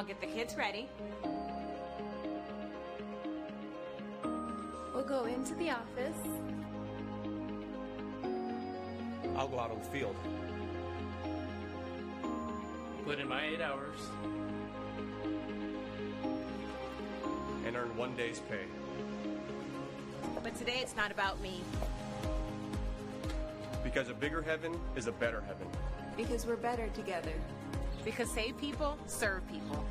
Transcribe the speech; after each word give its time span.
I'll 0.00 0.06
get 0.06 0.18
the 0.18 0.26
kids 0.28 0.56
ready. 0.56 0.88
We'll 4.94 5.04
go 5.04 5.26
into 5.26 5.54
the 5.56 5.72
office. 5.72 6.16
I'll 9.36 9.48
go 9.48 9.60
out 9.60 9.70
on 9.70 9.78
the 9.78 9.84
field. 9.84 10.16
Put 13.04 13.20
in 13.20 13.28
my 13.28 13.44
eight 13.44 13.60
hours. 13.60 13.98
and 17.66 17.76
earn 17.76 17.94
one 17.94 18.16
day's 18.16 18.40
pay. 18.48 18.64
But 20.42 20.56
today 20.56 20.78
it's 20.80 20.96
not 20.96 21.10
about 21.10 21.38
me. 21.42 21.60
Because 23.84 24.08
a 24.08 24.14
bigger 24.14 24.40
heaven 24.40 24.80
is 24.96 25.08
a 25.08 25.12
better 25.12 25.42
heaven. 25.42 25.68
Because 26.16 26.46
we're 26.46 26.56
better 26.56 26.88
together. 26.94 27.34
Because 28.04 28.30
save 28.30 28.58
people, 28.58 28.96
serve 29.06 29.46
people. 29.48 29.84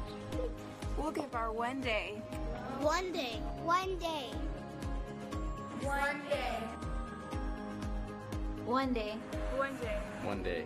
We'll 0.98 1.12
give 1.12 1.34
our 1.36 1.52
one 1.52 1.81
day. 1.81 2.22
One 2.80 3.12
day. 3.12 3.40
One 3.63 3.98
day. 3.98 4.26
One 5.82 6.22
day. 6.30 6.58
One 8.66 8.94
day. 8.94 9.16
One 9.45 9.73
day. 9.77 9.95
One 10.23 10.44
day. 10.44 10.66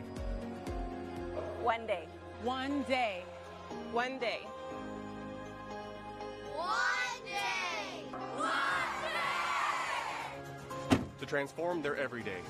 One 1.61 1.87
day. 1.87 2.07
One 2.43 2.83
day. 2.83 3.23
One 3.91 4.17
day. 7.25 8.03
One 8.35 8.51
day. 10.91 10.99
To 11.19 11.25
transform 11.25 11.81
their 11.81 11.95
everyday. 11.95 12.41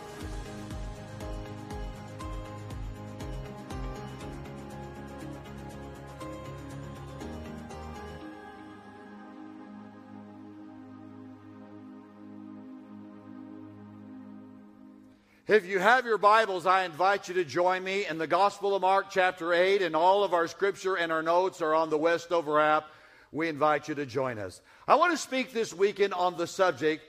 If 15.45 15.65
you 15.65 15.77
have 15.79 16.05
your 16.05 16.17
Bibles, 16.17 16.65
I 16.65 16.85
invite 16.85 17.27
you 17.27 17.33
to 17.33 17.43
join 17.43 17.83
me 17.83 18.05
in 18.05 18.17
the 18.17 18.27
Gospel 18.27 18.75
of 18.75 18.81
Mark, 18.81 19.07
chapter 19.09 19.53
8, 19.53 19.81
and 19.81 19.93
all 19.93 20.23
of 20.23 20.33
our 20.33 20.47
scripture 20.47 20.95
and 20.95 21.11
our 21.11 21.21
notes 21.21 21.61
are 21.61 21.75
on 21.75 21.89
the 21.89 21.97
Westover 21.97 22.61
app. 22.61 22.85
We 23.33 23.49
invite 23.49 23.89
you 23.89 23.95
to 23.95 24.05
join 24.05 24.39
us. 24.39 24.61
I 24.87 24.95
want 24.95 25.11
to 25.11 25.17
speak 25.17 25.51
this 25.51 25.73
weekend 25.73 26.13
on 26.13 26.37
the 26.37 26.47
subject 26.47 27.03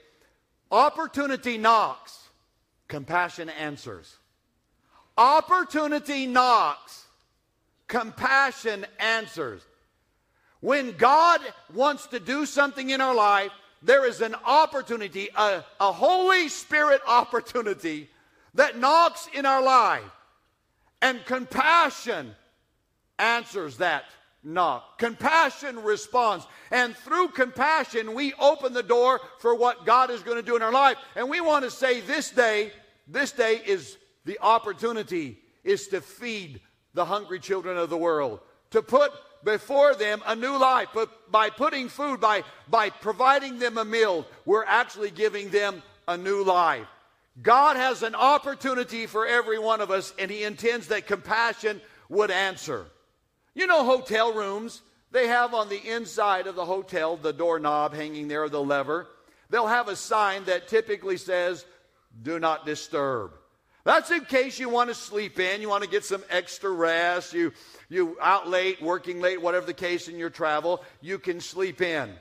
Opportunity 0.69 1.57
knocks, 1.57 2.27
compassion 2.89 3.47
answers. 3.47 4.17
Opportunity 5.17 6.25
knocks, 6.25 7.05
compassion 7.87 8.85
answers. 8.99 9.61
When 10.59 10.91
God 10.97 11.39
wants 11.73 12.07
to 12.07 12.19
do 12.19 12.45
something 12.45 12.89
in 12.89 12.99
our 12.99 13.15
life, 13.15 13.53
there 13.81 14.05
is 14.05 14.19
an 14.19 14.35
opportunity, 14.45 15.29
a, 15.37 15.63
a 15.79 15.91
Holy 15.93 16.49
Spirit 16.49 16.99
opportunity 17.07 18.09
that 18.55 18.77
knocks 18.77 19.29
in 19.33 19.45
our 19.45 19.63
life. 19.63 20.03
And 21.01 21.23
compassion 21.25 22.35
answers 23.19 23.77
that 23.77 24.05
knock. 24.43 24.97
Compassion 24.97 25.83
responds. 25.83 26.45
And 26.71 26.95
through 26.95 27.29
compassion, 27.29 28.13
we 28.13 28.33
open 28.39 28.73
the 28.73 28.83
door 28.83 29.19
for 29.39 29.55
what 29.55 29.85
God 29.85 30.09
is 30.09 30.23
going 30.23 30.37
to 30.37 30.43
do 30.43 30.55
in 30.55 30.61
our 30.61 30.71
life. 30.71 30.97
And 31.15 31.29
we 31.29 31.41
want 31.41 31.65
to 31.65 31.71
say 31.71 32.01
this 32.01 32.31
day, 32.31 32.71
this 33.07 33.31
day 33.31 33.61
is 33.65 33.97
the 34.23 34.39
opportunity 34.41 35.37
is 35.63 35.87
to 35.89 36.01
feed 36.01 36.61
the 36.93 37.05
hungry 37.05 37.39
children 37.39 37.77
of 37.77 37.89
the 37.89 37.97
world, 37.97 38.39
to 38.71 38.81
put 38.81 39.11
before 39.43 39.95
them 39.95 40.21
a 40.25 40.35
new 40.35 40.57
life. 40.57 40.89
But 40.93 41.31
by 41.31 41.49
putting 41.49 41.89
food, 41.89 42.21
by, 42.21 42.43
by 42.69 42.89
providing 42.89 43.59
them 43.59 43.77
a 43.77 43.85
meal, 43.85 44.25
we're 44.45 44.65
actually 44.65 45.11
giving 45.11 45.49
them 45.49 45.83
a 46.07 46.17
new 46.17 46.43
life. 46.43 46.87
God 47.41 47.75
has 47.75 48.01
an 48.01 48.15
opportunity 48.15 49.05
for 49.07 49.25
every 49.25 49.59
one 49.59 49.81
of 49.81 49.91
us, 49.91 50.13
and 50.17 50.31
He 50.31 50.43
intends 50.43 50.87
that 50.87 51.07
compassion 51.07 51.81
would 52.09 52.31
answer. 52.31 52.85
You 53.53 53.67
know, 53.67 53.83
hotel 53.83 54.33
rooms, 54.33 54.81
they 55.11 55.27
have 55.27 55.53
on 55.53 55.69
the 55.69 55.85
inside 55.89 56.47
of 56.47 56.55
the 56.55 56.65
hotel 56.65 57.17
the 57.17 57.33
doorknob 57.33 57.93
hanging 57.93 58.27
there, 58.27 58.47
the 58.49 58.61
lever. 58.61 59.07
They'll 59.49 59.67
have 59.67 59.87
a 59.87 59.95
sign 59.95 60.45
that 60.45 60.67
typically 60.67 61.17
says, 61.17 61.65
Do 62.21 62.39
not 62.39 62.65
disturb. 62.65 63.31
That's 63.85 64.09
in 64.09 64.25
case 64.25 64.57
you 64.57 64.67
want 64.67 64.89
to 64.89 64.95
sleep 64.95 65.39
in, 65.39 65.61
you 65.61 65.69
want 65.69 65.83
to 65.83 65.89
get 65.89 66.03
some 66.03 66.23
extra 66.29 66.71
rest, 66.71 67.33
you, 67.33 67.53
you 67.87 68.17
out 68.19 68.49
late, 68.49 68.81
working 68.81 69.21
late, 69.21 69.39
whatever 69.39 69.67
the 69.67 69.73
case 69.73 70.07
in 70.07 70.17
your 70.17 70.31
travel, 70.31 70.83
you 71.01 71.19
can 71.19 71.39
sleep 71.39 71.81
in. 71.81 72.11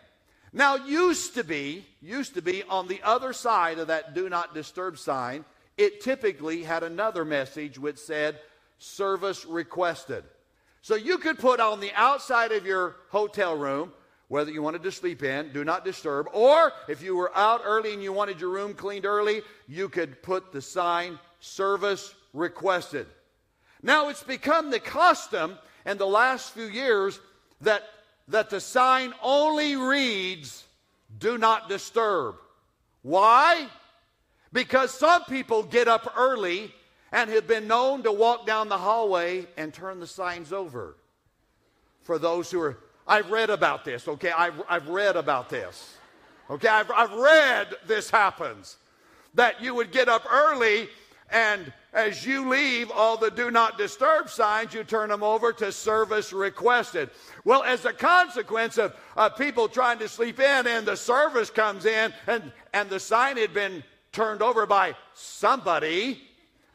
Now, 0.57 0.77
used 0.77 1.35
to 1.35 1.43
be, 1.43 1.85
used 2.01 2.35
to 2.35 2.43
be 2.43 2.63
on 2.63 2.87
the 2.87 3.03
other 3.03 3.33
side 3.33 3.81
of 3.81 3.89
that 3.89 4.15
do 4.15 4.29
not 4.29 4.55
disturb 4.55 4.99
sign, 4.99 5.45
it 5.77 6.01
typically 6.01 6.63
had 6.63 6.85
another 6.85 7.25
message 7.25 7.77
which 7.77 7.99
said 7.99 8.39
service 8.79 9.45
requested. 9.45 10.23
So 10.81 10.95
you 10.95 11.19
could 11.19 11.41
put 11.41 11.59
on 11.59 11.81
the 11.81 11.91
outside 11.97 12.53
of 12.53 12.65
your 12.65 12.95
hotel 13.09 13.57
room, 13.57 13.93
whether 14.29 14.53
you 14.53 14.63
wanted 14.63 14.85
to 14.85 14.93
sleep 14.93 15.25
in, 15.25 15.53
do 15.53 15.65
not 15.65 15.85
disturb, 15.85 16.29
or 16.33 16.73
if 16.89 17.03
you 17.03 17.17
were 17.17 17.37
out 17.37 17.63
early 17.65 17.93
and 17.93 18.03
you 18.03 18.13
wanted 18.13 18.41
your 18.41 18.51
room 18.51 18.75
cleaned 18.75 19.07
early, 19.07 19.43
you 19.67 19.89
could 19.89 20.23
put 20.23 20.53
the 20.53 20.63
sign 20.63 21.19
service 21.41 22.15
requested. 22.33 23.09
Now 23.83 24.09
it's 24.09 24.23
become 24.23 24.71
the 24.71 24.79
custom 24.79 25.59
in 25.85 25.99
the 25.99 26.07
last 26.07 26.53
few 26.53 26.67
years 26.67 27.19
that 27.63 27.83
that 28.29 28.51
the 28.51 28.61
sign 28.61 29.13
only 29.23 29.77
reads, 29.77 30.65
Do 31.19 31.39
not 31.39 31.69
disturb. 31.69 32.37
Why? 33.03 33.69
Because 34.53 34.93
some 34.93 35.25
people 35.25 35.63
get 35.63 35.89
up 35.89 36.15
early 36.17 36.73
and 37.13 37.31
have 37.31 37.47
been 37.47 37.69
known 37.69 38.03
to 38.03 38.13
walk 38.13 38.47
down 38.47 38.69
the 38.69 38.79
hallway 38.79 39.47
and 39.57 39.73
turn 39.73 40.01
the 40.01 40.07
signs 40.07 40.53
over. 40.53 40.97
For 42.03 42.19
those 42.19 42.51
who 42.51 42.61
are, 42.61 42.79
I've 43.07 43.31
read 43.31 43.51
about 43.51 43.85
this, 43.85 44.09
okay? 44.09 44.31
I've, 44.31 44.61
I've 44.69 44.89
read 44.89 45.17
about 45.17 45.49
this. 45.49 45.97
Okay, 46.51 46.69
I've, 46.69 46.91
I've 46.91 47.13
read 47.13 47.75
this 47.87 48.11
happens. 48.11 48.77
That 49.35 49.63
you 49.63 49.75
would 49.75 49.91
get 49.91 50.09
up 50.09 50.25
early 50.31 50.89
and 51.31 51.73
as 51.95 52.27
you 52.27 52.49
leave 52.49 52.91
all 52.91 53.17
the 53.17 53.31
do 53.31 53.51
not 53.51 53.79
disturb 53.79 54.29
signs, 54.29 54.75
you 54.75 54.83
turn 54.83 55.09
them 55.09 55.23
over 55.23 55.53
to 55.53 55.71
service 55.71 56.33
requested. 56.33 57.09
Well, 57.45 57.63
as 57.63 57.85
a 57.85 57.93
consequence 57.93 58.79
of, 58.79 58.95
people 59.39 59.69
trying 59.69 60.01
to 60.01 60.09
sleep 60.09 60.41
in 60.41 60.67
and 60.67 60.85
the 60.85 60.97
service 60.97 61.51
comes 61.51 61.87
in 61.87 62.13
and, 62.27 62.53
and 62.73 62.91
the 62.91 63.01
sign 63.01 63.37
had 63.37 63.55
been 63.55 63.85
turned 64.13 64.43
over 64.43 64.67
by 64.67 64.97
somebody, 65.15 66.21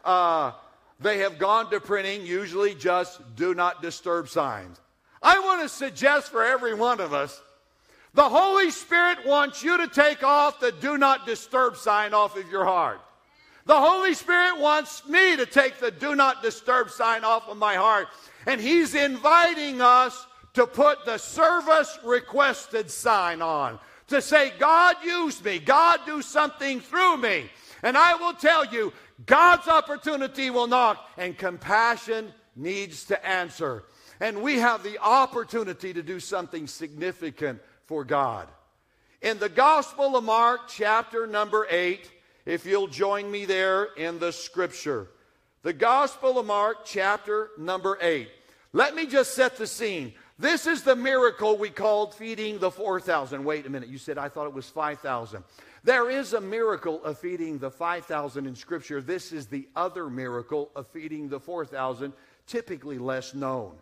uh, 0.05 0.53
they 0.99 1.19
have 1.19 1.37
gone 1.37 1.69
to 1.71 1.79
printing 1.79 2.25
usually 2.25 2.73
just 2.73 3.19
do 3.35 3.53
not 3.53 3.81
disturb 3.81 4.29
signs. 4.29 4.79
I 5.21 5.39
want 5.39 5.61
to 5.61 5.69
suggest 5.69 6.31
for 6.31 6.43
every 6.43 6.73
one 6.73 7.01
of 7.01 7.13
us 7.13 7.41
the 8.13 8.27
Holy 8.27 8.71
Spirit 8.71 9.19
wants 9.25 9.63
you 9.63 9.77
to 9.77 9.87
take 9.87 10.23
off 10.23 10.59
the 10.59 10.71
do 10.71 10.97
not 10.97 11.27
disturb 11.27 11.77
sign 11.77 12.13
off 12.13 12.35
of 12.35 12.49
your 12.49 12.65
heart. 12.65 13.01
The 13.69 13.79
Holy 13.79 14.15
Spirit 14.15 14.59
wants 14.59 15.05
me 15.07 15.37
to 15.37 15.45
take 15.45 15.79
the 15.79 15.91
do 15.91 16.15
not 16.15 16.41
disturb 16.41 16.89
sign 16.89 17.23
off 17.23 17.47
of 17.47 17.57
my 17.57 17.75
heart. 17.75 18.07
And 18.47 18.59
He's 18.59 18.95
inviting 18.95 19.79
us 19.79 20.25
to 20.55 20.65
put 20.65 21.05
the 21.05 21.19
service 21.19 21.99
requested 22.03 22.89
sign 22.89 23.43
on. 23.43 23.77
To 24.07 24.23
say, 24.23 24.53
God, 24.57 24.95
use 25.05 25.43
me. 25.43 25.59
God, 25.59 25.99
do 26.07 26.23
something 26.23 26.79
through 26.79 27.17
me. 27.17 27.47
And 27.83 27.95
I 27.95 28.15
will 28.15 28.33
tell 28.33 28.65
you, 28.65 28.91
God's 29.27 29.67
opportunity 29.67 30.49
will 30.49 30.65
knock, 30.65 31.07
and 31.15 31.37
compassion 31.37 32.33
needs 32.55 33.03
to 33.03 33.23
answer. 33.23 33.83
And 34.19 34.41
we 34.41 34.57
have 34.57 34.81
the 34.81 34.97
opportunity 34.97 35.93
to 35.93 36.01
do 36.01 36.19
something 36.19 36.65
significant 36.65 37.61
for 37.85 38.03
God. 38.03 38.47
In 39.21 39.37
the 39.37 39.47
Gospel 39.47 40.17
of 40.17 40.23
Mark, 40.23 40.61
chapter 40.69 41.27
number 41.27 41.67
8, 41.69 42.09
if 42.49 42.65
you'll 42.65 42.87
join 42.87 43.29
me 43.29 43.45
there 43.45 43.89
in 43.95 44.17
the 44.17 44.31
scripture. 44.31 45.07
The 45.61 45.71
Gospel 45.71 46.39
of 46.39 46.47
Mark, 46.47 46.77
chapter 46.83 47.51
number 47.59 47.99
8. 48.01 48.27
Let 48.73 48.95
me 48.95 49.05
just 49.05 49.35
set 49.35 49.55
the 49.55 49.67
scene. 49.67 50.13
This 50.39 50.65
is 50.65 50.81
the 50.81 50.95
miracle 50.95 51.59
we 51.59 51.69
called 51.69 52.15
feeding 52.15 52.57
the 52.57 52.71
4,000. 52.71 53.43
Wait 53.43 53.67
a 53.67 53.69
minute, 53.69 53.87
you 53.87 53.99
said 53.99 54.17
I 54.17 54.29
thought 54.29 54.47
it 54.47 54.53
was 54.53 54.67
5,000. 54.67 55.43
There 55.83 56.09
is 56.09 56.33
a 56.33 56.41
miracle 56.41 57.03
of 57.03 57.19
feeding 57.19 57.59
the 57.59 57.69
5,000 57.69 58.47
in 58.47 58.55
Scripture. 58.55 58.99
This 58.99 59.31
is 59.31 59.45
the 59.45 59.67
other 59.75 60.09
miracle 60.09 60.71
of 60.75 60.87
feeding 60.87 61.29
the 61.29 61.39
4,000, 61.39 62.13
typically 62.47 62.97
less 62.97 63.35
known. 63.35 63.75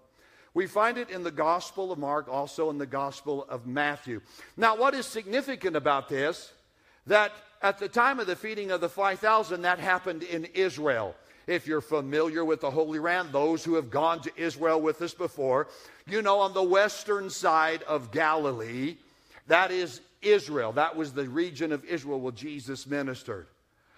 We 0.54 0.68
find 0.68 0.98
it 0.98 1.10
in 1.10 1.24
the 1.24 1.32
Gospel 1.32 1.94
of 1.94 2.00
Mark, 2.00 2.28
also 2.28 2.70
in 2.70 2.80
the 2.80 2.86
Gospel 2.86 3.46
of 3.48 3.66
Matthew. 3.66 4.20
Now, 4.58 4.76
what 4.76 4.94
is 4.94 5.06
significant 5.06 5.78
about 5.78 6.10
this? 6.10 6.52
That 7.06 7.32
at 7.62 7.80
the 7.80 7.88
time 7.88 8.20
of 8.20 8.28
the 8.28 8.36
feeding 8.36 8.72
of 8.72 8.82
the 8.82 8.90
5,000, 8.90 9.62
that 9.62 9.80
happened 9.80 10.24
in 10.24 10.46
Israel. 10.46 11.16
If 11.48 11.66
you're 11.66 11.82
familiar 11.82 12.44
with 12.44 12.62
the 12.62 12.72
Holy 12.72 13.00
Land, 13.00 13.30
those 13.32 13.64
who 13.64 13.76
have 13.76 13.90
gone 13.90 14.22
to 14.22 14.32
Israel 14.36 14.82
with 14.82 15.02
us 15.02 15.14
before, 15.14 15.68
you 16.06 16.22
know 16.22 16.40
on 16.40 16.54
the 16.54 16.64
western 16.64 17.30
side 17.30 17.84
of 17.84 18.12
Galilee, 18.12 18.98
that 19.48 19.72
is 19.72 20.02
Israel. 20.22 20.74
That 20.74 20.96
was 20.96 21.14
the 21.14 21.28
region 21.30 21.72
of 21.72 21.86
Israel 21.86 22.20
where 22.20 22.34
Jesus 22.34 22.86
ministered. 22.86 23.48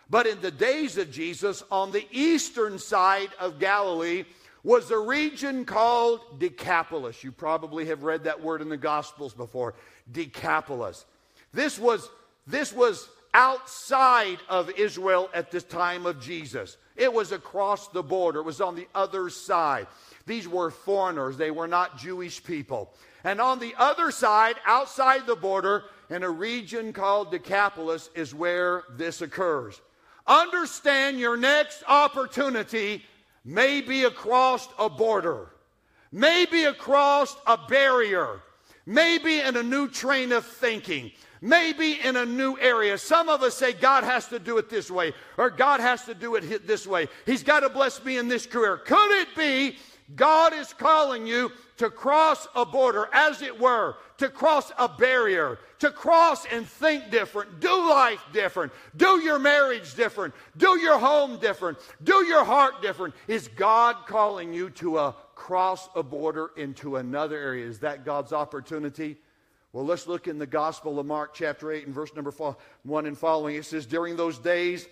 But 0.09 0.27
in 0.27 0.41
the 0.41 0.51
days 0.51 0.97
of 0.97 1.11
Jesus, 1.11 1.63
on 1.71 1.91
the 1.91 2.07
eastern 2.11 2.79
side 2.79 3.29
of 3.39 3.59
Galilee 3.59 4.25
was 4.63 4.91
a 4.91 4.97
region 4.97 5.65
called 5.65 6.39
Decapolis. 6.39 7.23
You 7.23 7.31
probably 7.31 7.85
have 7.85 8.03
read 8.03 8.23
that 8.25 8.41
word 8.41 8.61
in 8.61 8.69
the 8.69 8.77
Gospels 8.77 9.33
before. 9.33 9.75
Decapolis. 10.11 11.05
This 11.53 11.79
was, 11.79 12.09
this 12.45 12.73
was 12.73 13.07
outside 13.33 14.39
of 14.49 14.69
Israel 14.71 15.29
at 15.33 15.51
the 15.51 15.61
time 15.61 16.05
of 16.05 16.19
Jesus. 16.19 16.77
It 16.95 17.13
was 17.13 17.31
across 17.31 17.87
the 17.87 18.03
border, 18.03 18.39
it 18.39 18.45
was 18.45 18.61
on 18.61 18.75
the 18.75 18.87
other 18.93 19.29
side. 19.29 19.87
These 20.25 20.47
were 20.47 20.71
foreigners, 20.71 21.37
they 21.37 21.51
were 21.51 21.67
not 21.67 21.97
Jewish 21.97 22.43
people. 22.43 22.93
And 23.23 23.41
on 23.41 23.59
the 23.59 23.73
other 23.77 24.11
side, 24.11 24.55
outside 24.65 25.25
the 25.25 25.35
border, 25.35 25.83
in 26.09 26.23
a 26.23 26.29
region 26.29 26.93
called 26.93 27.31
Decapolis, 27.31 28.09
is 28.15 28.33
where 28.33 28.83
this 28.95 29.21
occurs. 29.21 29.79
Understand 30.25 31.19
your 31.19 31.37
next 31.37 31.83
opportunity 31.87 33.03
may 33.43 33.81
be 33.81 34.03
across 34.03 34.67
a 34.77 34.89
border, 34.89 35.47
maybe 36.11 36.65
across 36.65 37.35
a 37.47 37.57
barrier, 37.57 38.41
maybe 38.85 39.39
in 39.39 39.57
a 39.57 39.63
new 39.63 39.87
train 39.87 40.31
of 40.31 40.45
thinking 40.45 41.11
maybe 41.41 41.99
in 42.03 42.15
a 42.15 42.25
new 42.25 42.57
area. 42.59 42.97
Some 42.97 43.29
of 43.29 43.41
us 43.43 43.55
say 43.55 43.73
God 43.73 44.03
has 44.03 44.27
to 44.27 44.39
do 44.39 44.57
it 44.57 44.69
this 44.69 44.89
way, 44.91 45.13
or 45.37 45.49
God 45.49 45.79
has 45.79 46.05
to 46.05 46.13
do 46.13 46.35
it 46.35 46.67
this 46.67 46.85
way. 46.85 47.07
He's 47.25 47.43
got 47.43 47.61
to 47.61 47.69
bless 47.69 48.03
me 48.03 48.17
in 48.17 48.27
this 48.27 48.45
career. 48.45 48.77
Could 48.77 49.21
it 49.21 49.35
be 49.35 49.77
God 50.15 50.53
is 50.53 50.73
calling 50.73 51.27
you 51.27 51.51
to 51.77 51.89
cross 51.89 52.47
a 52.55 52.65
border, 52.65 53.07
as 53.13 53.41
it 53.41 53.59
were, 53.59 53.95
to 54.17 54.27
cross 54.27 54.71
a 54.77 54.89
barrier, 54.89 55.59
to 55.79 55.91
cross 55.91 56.45
and 56.51 56.67
think 56.67 57.09
different, 57.09 57.59
do 57.59 57.89
life 57.89 58.21
different, 58.33 58.73
do 58.97 59.21
your 59.21 59.39
marriage 59.39 59.95
different, 59.95 60.33
do 60.57 60.79
your 60.79 60.99
home 60.99 61.37
different, 61.39 61.77
do 62.03 62.25
your 62.25 62.43
heart 62.43 62.81
different? 62.81 63.13
Is 63.27 63.47
God 63.49 63.95
calling 64.07 64.51
you 64.51 64.71
to 64.71 64.97
a 64.97 65.15
cross 65.35 65.87
a 65.95 66.03
border 66.03 66.51
into 66.57 66.97
another 66.97 67.37
area? 67.37 67.65
Is 67.65 67.79
that 67.79 68.03
God's 68.03 68.33
opportunity? 68.33 69.17
Well, 69.71 69.85
let's 69.85 70.07
look 70.07 70.27
in 70.27 70.39
the 70.39 70.47
Gospel 70.47 70.99
of 70.99 71.05
Mark, 71.05 71.35
chapter 71.35 71.71
8, 71.71 71.85
and 71.85 71.93
verse 71.93 72.13
number 72.15 72.31
1 72.31 73.05
and 73.05 73.17
following. 73.17 73.55
It 73.55 73.65
says, 73.65 73.85
During 73.85 74.15
those 74.15 74.39
days, 74.39 74.87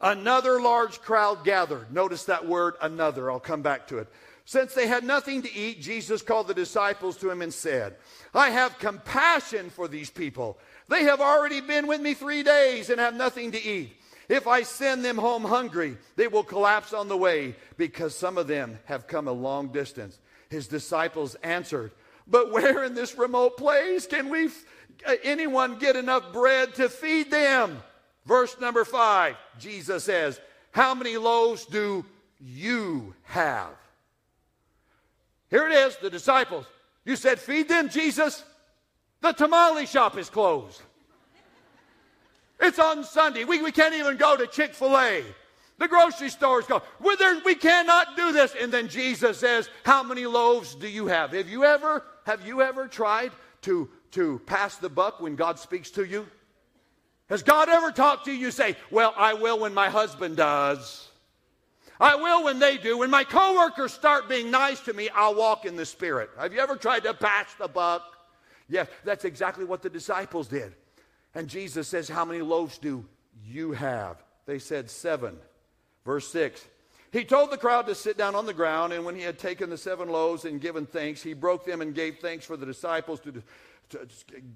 another 0.00 0.58
large 0.58 1.02
crowd 1.02 1.44
gathered. 1.44 1.92
Notice 1.92 2.24
that 2.24 2.46
word, 2.46 2.74
another. 2.80 3.30
I'll 3.30 3.40
come 3.40 3.60
back 3.60 3.88
to 3.88 3.98
it. 3.98 4.08
Since 4.46 4.72
they 4.72 4.86
had 4.86 5.04
nothing 5.04 5.42
to 5.42 5.54
eat, 5.54 5.82
Jesus 5.82 6.22
called 6.22 6.48
the 6.48 6.54
disciples 6.54 7.18
to 7.18 7.28
him 7.28 7.42
and 7.42 7.52
said, 7.52 7.96
I 8.34 8.48
have 8.48 8.78
compassion 8.78 9.68
for 9.68 9.86
these 9.86 10.08
people. 10.08 10.58
They 10.88 11.04
have 11.04 11.20
already 11.20 11.60
been 11.60 11.86
with 11.86 12.00
me 12.00 12.14
three 12.14 12.42
days 12.42 12.88
and 12.88 12.98
have 12.98 13.14
nothing 13.14 13.52
to 13.52 13.62
eat. 13.62 13.92
If 14.30 14.46
I 14.46 14.62
send 14.62 15.04
them 15.04 15.18
home 15.18 15.44
hungry, 15.44 15.98
they 16.16 16.28
will 16.28 16.42
collapse 16.42 16.94
on 16.94 17.08
the 17.08 17.16
way 17.18 17.56
because 17.76 18.14
some 18.14 18.38
of 18.38 18.46
them 18.46 18.78
have 18.86 19.06
come 19.06 19.28
a 19.28 19.32
long 19.32 19.68
distance. 19.68 20.18
His 20.48 20.66
disciples 20.66 21.34
answered, 21.42 21.92
but 22.28 22.52
where 22.52 22.84
in 22.84 22.94
this 22.94 23.16
remote 23.16 23.56
place 23.56 24.06
can 24.06 24.28
we, 24.28 24.46
uh, 25.06 25.14
anyone 25.22 25.78
get 25.78 25.96
enough 25.96 26.32
bread 26.32 26.74
to 26.74 26.88
feed 26.88 27.30
them? 27.30 27.82
Verse 28.26 28.56
number 28.60 28.84
five, 28.84 29.36
Jesus 29.58 30.04
says, 30.04 30.38
How 30.70 30.94
many 30.94 31.16
loaves 31.16 31.64
do 31.64 32.04
you 32.38 33.14
have? 33.24 33.70
Here 35.50 35.66
it 35.66 35.72
is, 35.72 35.96
the 35.96 36.10
disciples. 36.10 36.66
You 37.04 37.16
said, 37.16 37.38
Feed 37.38 37.68
them, 37.68 37.88
Jesus. 37.88 38.44
The 39.20 39.32
tamale 39.32 39.86
shop 39.86 40.16
is 40.18 40.28
closed. 40.28 40.80
It's 42.60 42.78
on 42.78 43.04
Sunday. 43.04 43.44
We, 43.44 43.62
we 43.62 43.72
can't 43.72 43.94
even 43.94 44.16
go 44.16 44.36
to 44.36 44.46
Chick 44.46 44.74
fil 44.74 44.98
A. 44.98 45.24
The 45.78 45.88
grocery 45.88 46.28
store 46.28 46.60
is 46.60 46.66
gone. 46.66 46.82
we 47.44 47.54
cannot 47.54 48.16
do 48.16 48.32
this. 48.32 48.54
And 48.60 48.72
then 48.72 48.88
Jesus 48.88 49.38
says, 49.38 49.70
How 49.84 50.02
many 50.02 50.26
loaves 50.26 50.74
do 50.74 50.88
you 50.88 51.06
have? 51.06 51.32
Have 51.32 51.48
you 51.48 51.64
ever 51.64 52.04
have 52.28 52.46
you 52.46 52.60
ever 52.60 52.86
tried 52.86 53.32
to, 53.62 53.88
to 54.10 54.38
pass 54.44 54.76
the 54.76 54.90
buck 54.90 55.18
when 55.18 55.34
God 55.34 55.58
speaks 55.58 55.90
to 55.92 56.04
you? 56.04 56.26
Has 57.30 57.42
God 57.42 57.70
ever 57.70 57.90
talked 57.90 58.26
to 58.26 58.32
you? 58.32 58.38
You 58.38 58.50
say, 58.50 58.76
Well, 58.90 59.14
I 59.16 59.32
will 59.32 59.58
when 59.58 59.72
my 59.72 59.88
husband 59.88 60.36
does. 60.36 61.08
I 61.98 62.16
will 62.16 62.44
when 62.44 62.58
they 62.58 62.76
do. 62.76 62.98
When 62.98 63.10
my 63.10 63.24
coworkers 63.24 63.92
start 63.94 64.28
being 64.28 64.50
nice 64.50 64.78
to 64.80 64.92
me, 64.92 65.08
I'll 65.14 65.34
walk 65.34 65.64
in 65.64 65.74
the 65.74 65.86
Spirit. 65.86 66.28
Have 66.38 66.52
you 66.52 66.60
ever 66.60 66.76
tried 66.76 67.04
to 67.04 67.14
pass 67.14 67.46
the 67.58 67.66
buck? 67.66 68.02
Yes, 68.68 68.88
that's 69.04 69.24
exactly 69.24 69.64
what 69.64 69.80
the 69.80 69.90
disciples 69.90 70.48
did. 70.48 70.74
And 71.34 71.48
Jesus 71.48 71.88
says, 71.88 72.10
How 72.10 72.26
many 72.26 72.42
loaves 72.42 72.76
do 72.76 73.06
you 73.42 73.72
have? 73.72 74.22
They 74.44 74.58
said, 74.58 74.90
Seven. 74.90 75.38
Verse 76.04 76.30
6 76.30 76.62
he 77.12 77.24
told 77.24 77.50
the 77.50 77.56
crowd 77.56 77.86
to 77.86 77.94
sit 77.94 78.18
down 78.18 78.34
on 78.34 78.46
the 78.46 78.54
ground, 78.54 78.92
and 78.92 79.04
when 79.04 79.14
he 79.14 79.22
had 79.22 79.38
taken 79.38 79.70
the 79.70 79.78
seven 79.78 80.08
loaves 80.08 80.44
and 80.44 80.60
given 80.60 80.86
thanks, 80.86 81.22
he 81.22 81.32
broke 81.32 81.64
them 81.64 81.80
and 81.80 81.94
gave 81.94 82.18
thanks 82.18 82.44
for 82.44 82.56
the 82.56 82.66
disciples 82.66 83.20
to, 83.20 83.32
to 83.90 84.08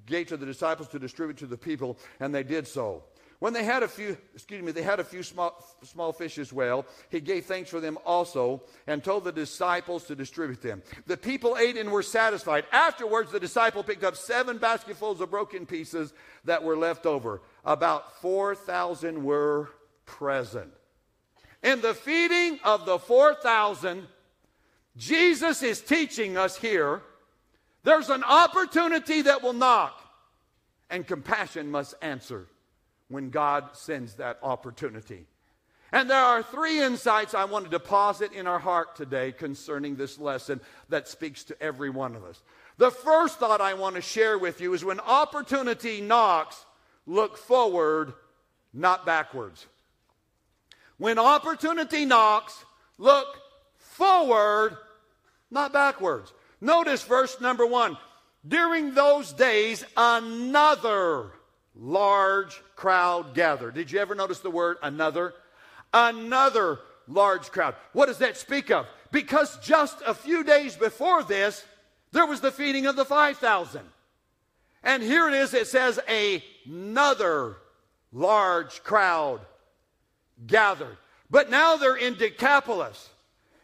gave 0.06 0.26
to 0.28 0.36
the 0.36 0.46
disciples 0.46 0.88
to 0.88 0.98
distribute 0.98 1.38
to 1.38 1.46
the 1.46 1.56
people, 1.56 1.98
and 2.20 2.34
they 2.34 2.42
did 2.42 2.68
so. 2.68 3.04
When 3.42 3.52
they 3.52 3.64
had 3.64 3.82
a 3.82 3.88
few, 3.88 4.16
excuse 4.34 4.62
me, 4.62 4.70
they 4.70 4.84
had 4.84 5.00
a 5.00 5.04
few 5.04 5.24
small, 5.24 5.64
small 5.82 6.12
fish 6.12 6.38
as 6.38 6.52
well. 6.52 6.86
He 7.08 7.20
gave 7.20 7.46
thanks 7.46 7.70
for 7.70 7.80
them 7.80 7.98
also 8.06 8.62
and 8.86 9.02
told 9.02 9.24
the 9.24 9.32
disciples 9.32 10.04
to 10.04 10.14
distribute 10.14 10.62
them. 10.62 10.80
The 11.08 11.16
people 11.16 11.56
ate 11.56 11.76
and 11.76 11.90
were 11.90 12.04
satisfied. 12.04 12.66
Afterwards, 12.70 13.32
the 13.32 13.40
disciple 13.40 13.82
picked 13.82 14.04
up 14.04 14.14
seven 14.14 14.58
basketfuls 14.58 15.20
of 15.20 15.32
broken 15.32 15.66
pieces 15.66 16.14
that 16.44 16.62
were 16.62 16.76
left 16.76 17.04
over. 17.04 17.42
About 17.64 18.20
4,000 18.20 19.24
were 19.24 19.70
present. 20.06 20.72
In 21.62 21.80
the 21.80 21.94
feeding 21.94 22.58
of 22.64 22.86
the 22.86 22.98
4,000, 22.98 24.06
Jesus 24.96 25.62
is 25.62 25.80
teaching 25.80 26.36
us 26.36 26.56
here 26.56 27.02
there's 27.84 28.10
an 28.10 28.22
opportunity 28.22 29.22
that 29.22 29.42
will 29.42 29.52
knock, 29.52 29.98
and 30.88 31.06
compassion 31.06 31.70
must 31.70 31.94
answer 32.00 32.46
when 33.08 33.30
God 33.30 33.70
sends 33.72 34.14
that 34.14 34.38
opportunity. 34.42 35.26
And 35.90 36.08
there 36.08 36.22
are 36.22 36.42
three 36.42 36.80
insights 36.80 37.34
I 37.34 37.44
want 37.44 37.66
to 37.66 37.70
deposit 37.70 38.32
in 38.32 38.46
our 38.46 38.58
heart 38.58 38.96
today 38.96 39.32
concerning 39.32 39.96
this 39.96 40.18
lesson 40.18 40.60
that 40.88 41.08
speaks 41.08 41.44
to 41.44 41.62
every 41.62 41.90
one 41.90 42.14
of 42.14 42.24
us. 42.24 42.42
The 42.78 42.90
first 42.90 43.38
thought 43.38 43.60
I 43.60 43.74
want 43.74 43.96
to 43.96 44.00
share 44.00 44.38
with 44.38 44.60
you 44.60 44.72
is 44.72 44.84
when 44.84 45.00
opportunity 45.00 46.00
knocks, 46.00 46.64
look 47.06 47.36
forward, 47.36 48.14
not 48.72 49.04
backwards. 49.04 49.66
When 51.02 51.18
opportunity 51.18 52.04
knocks, 52.04 52.64
look 52.96 53.26
forward, 53.76 54.76
not 55.50 55.72
backwards. 55.72 56.32
Notice 56.60 57.02
verse 57.02 57.40
number 57.40 57.66
one. 57.66 57.98
During 58.46 58.94
those 58.94 59.32
days, 59.32 59.84
another 59.96 61.32
large 61.74 62.62
crowd 62.76 63.34
gathered. 63.34 63.74
Did 63.74 63.90
you 63.90 63.98
ever 63.98 64.14
notice 64.14 64.38
the 64.38 64.50
word 64.52 64.76
another? 64.80 65.34
Another 65.92 66.78
large 67.08 67.50
crowd. 67.50 67.74
What 67.92 68.06
does 68.06 68.18
that 68.18 68.36
speak 68.36 68.70
of? 68.70 68.86
Because 69.10 69.58
just 69.58 70.00
a 70.06 70.14
few 70.14 70.44
days 70.44 70.76
before 70.76 71.24
this, 71.24 71.64
there 72.12 72.26
was 72.26 72.40
the 72.40 72.52
feeding 72.52 72.86
of 72.86 72.94
the 72.94 73.04
5,000. 73.04 73.80
And 74.84 75.02
here 75.02 75.26
it 75.26 75.34
is, 75.34 75.52
it 75.52 75.66
says 75.66 75.98
another 76.64 77.56
large 78.12 78.84
crowd 78.84 79.40
gathered. 80.46 80.96
But 81.30 81.50
now 81.50 81.76
they're 81.76 81.96
in 81.96 82.14
Decapolis. 82.14 83.08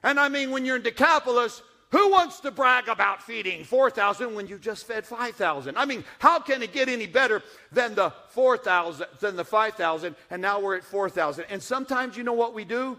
And 0.02 0.18
I 0.18 0.28
mean, 0.28 0.50
when 0.50 0.64
you're 0.64 0.76
in 0.76 0.82
Decapolis, 0.82 1.62
who 1.90 2.10
wants 2.10 2.40
to 2.40 2.50
brag 2.50 2.88
about 2.88 3.22
feeding 3.22 3.64
4,000 3.64 4.34
when 4.34 4.46
you 4.46 4.58
just 4.58 4.86
fed 4.86 5.06
5,000? 5.06 5.76
I 5.76 5.86
mean, 5.86 6.04
how 6.18 6.38
can 6.38 6.62
it 6.62 6.72
get 6.72 6.88
any 6.88 7.06
better 7.06 7.42
than 7.72 7.94
the 7.94 8.12
4,000, 8.28 9.06
than 9.20 9.36
the 9.36 9.44
5,000, 9.44 10.14
and 10.30 10.42
now 10.42 10.60
we're 10.60 10.76
at 10.76 10.84
4,000? 10.84 11.46
And 11.48 11.62
sometimes, 11.62 12.16
you 12.16 12.24
know 12.24 12.34
what 12.34 12.54
we 12.54 12.64
do? 12.64 12.98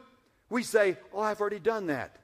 We 0.50 0.64
say, 0.64 0.98
oh, 1.14 1.20
I've 1.20 1.40
already 1.40 1.60
done 1.60 1.88
that. 1.88 2.16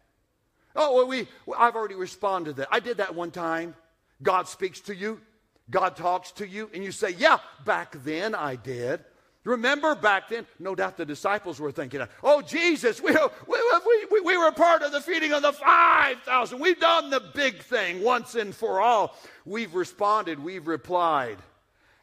Oh, 0.76 0.96
well, 0.96 1.08
we, 1.08 1.28
I've 1.58 1.76
already 1.76 1.96
responded 1.96 2.56
to 2.56 2.62
that. 2.62 2.70
I 2.72 2.80
did 2.80 2.98
that 2.98 3.14
one 3.14 3.32
time. 3.32 3.76
God 4.24 4.48
speaks 4.48 4.80
to 4.82 4.96
you. 4.96 5.22
God 5.70 5.96
talks 5.96 6.32
to 6.34 6.48
you, 6.48 6.70
and 6.74 6.84
you 6.84 6.92
say, 6.92 7.12
yeah, 7.12 7.40
back 7.64 7.96
then 8.04 8.36
I 8.36 8.56
did. 8.56 9.04
Remember 9.46 9.94
back 9.94 10.30
then, 10.30 10.48
no 10.58 10.74
doubt 10.74 10.98
the 10.98 11.06
disciples 11.06 11.60
were 11.60 11.72
thinking, 11.72 12.02
oh, 12.24 12.42
Jesus, 12.42 13.00
we, 13.02 13.12
we, 13.48 14.06
we, 14.12 14.22
we 14.22 14.38
were 14.38 14.52
part 14.52 14.82
of 14.82 14.92
the 14.92 15.00
feeding 15.00 15.34
of 15.34 15.44
the 15.44 15.54
5,000. 15.54 16.60
We've 16.60 16.80
done 16.80 17.12
the 17.12 17.22
big 17.36 17.60
thing 17.60 18.02
once 18.02 18.34
and 18.34 18.54
for 18.54 18.82
all. 18.82 19.16
We've 19.46 19.74
responded, 19.76 20.44
we've 20.44 20.68
replied. 20.68 21.38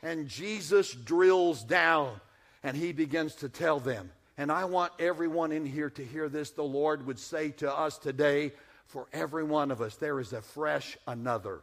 And 0.04 0.28
Jesus 0.28 0.92
drills 0.92 1.64
down 1.64 2.20
and 2.62 2.76
he 2.76 2.92
begins 2.92 3.34
to 3.36 3.48
tell 3.48 3.80
them, 3.80 4.12
And 4.38 4.52
I 4.52 4.64
want 4.66 4.92
everyone 5.00 5.50
in 5.50 5.66
here 5.66 5.90
to 5.90 6.04
hear 6.04 6.28
this. 6.28 6.50
The 6.50 6.62
Lord 6.62 7.04
would 7.06 7.18
say 7.18 7.50
to 7.50 7.76
us 7.76 7.98
today, 7.98 8.52
for 8.86 9.06
every 9.12 9.42
one 9.42 9.72
of 9.72 9.80
us, 9.80 9.96
there 9.96 10.20
is 10.20 10.32
a 10.32 10.42
fresh 10.42 10.96
another. 11.08 11.60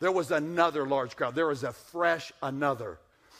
There 0.00 0.12
was 0.12 0.30
another 0.30 0.86
large 0.86 1.16
crowd. 1.16 1.34
There 1.34 1.48
was 1.48 1.64
a 1.64 1.72
fresh 1.72 2.32
another. 2.42 2.98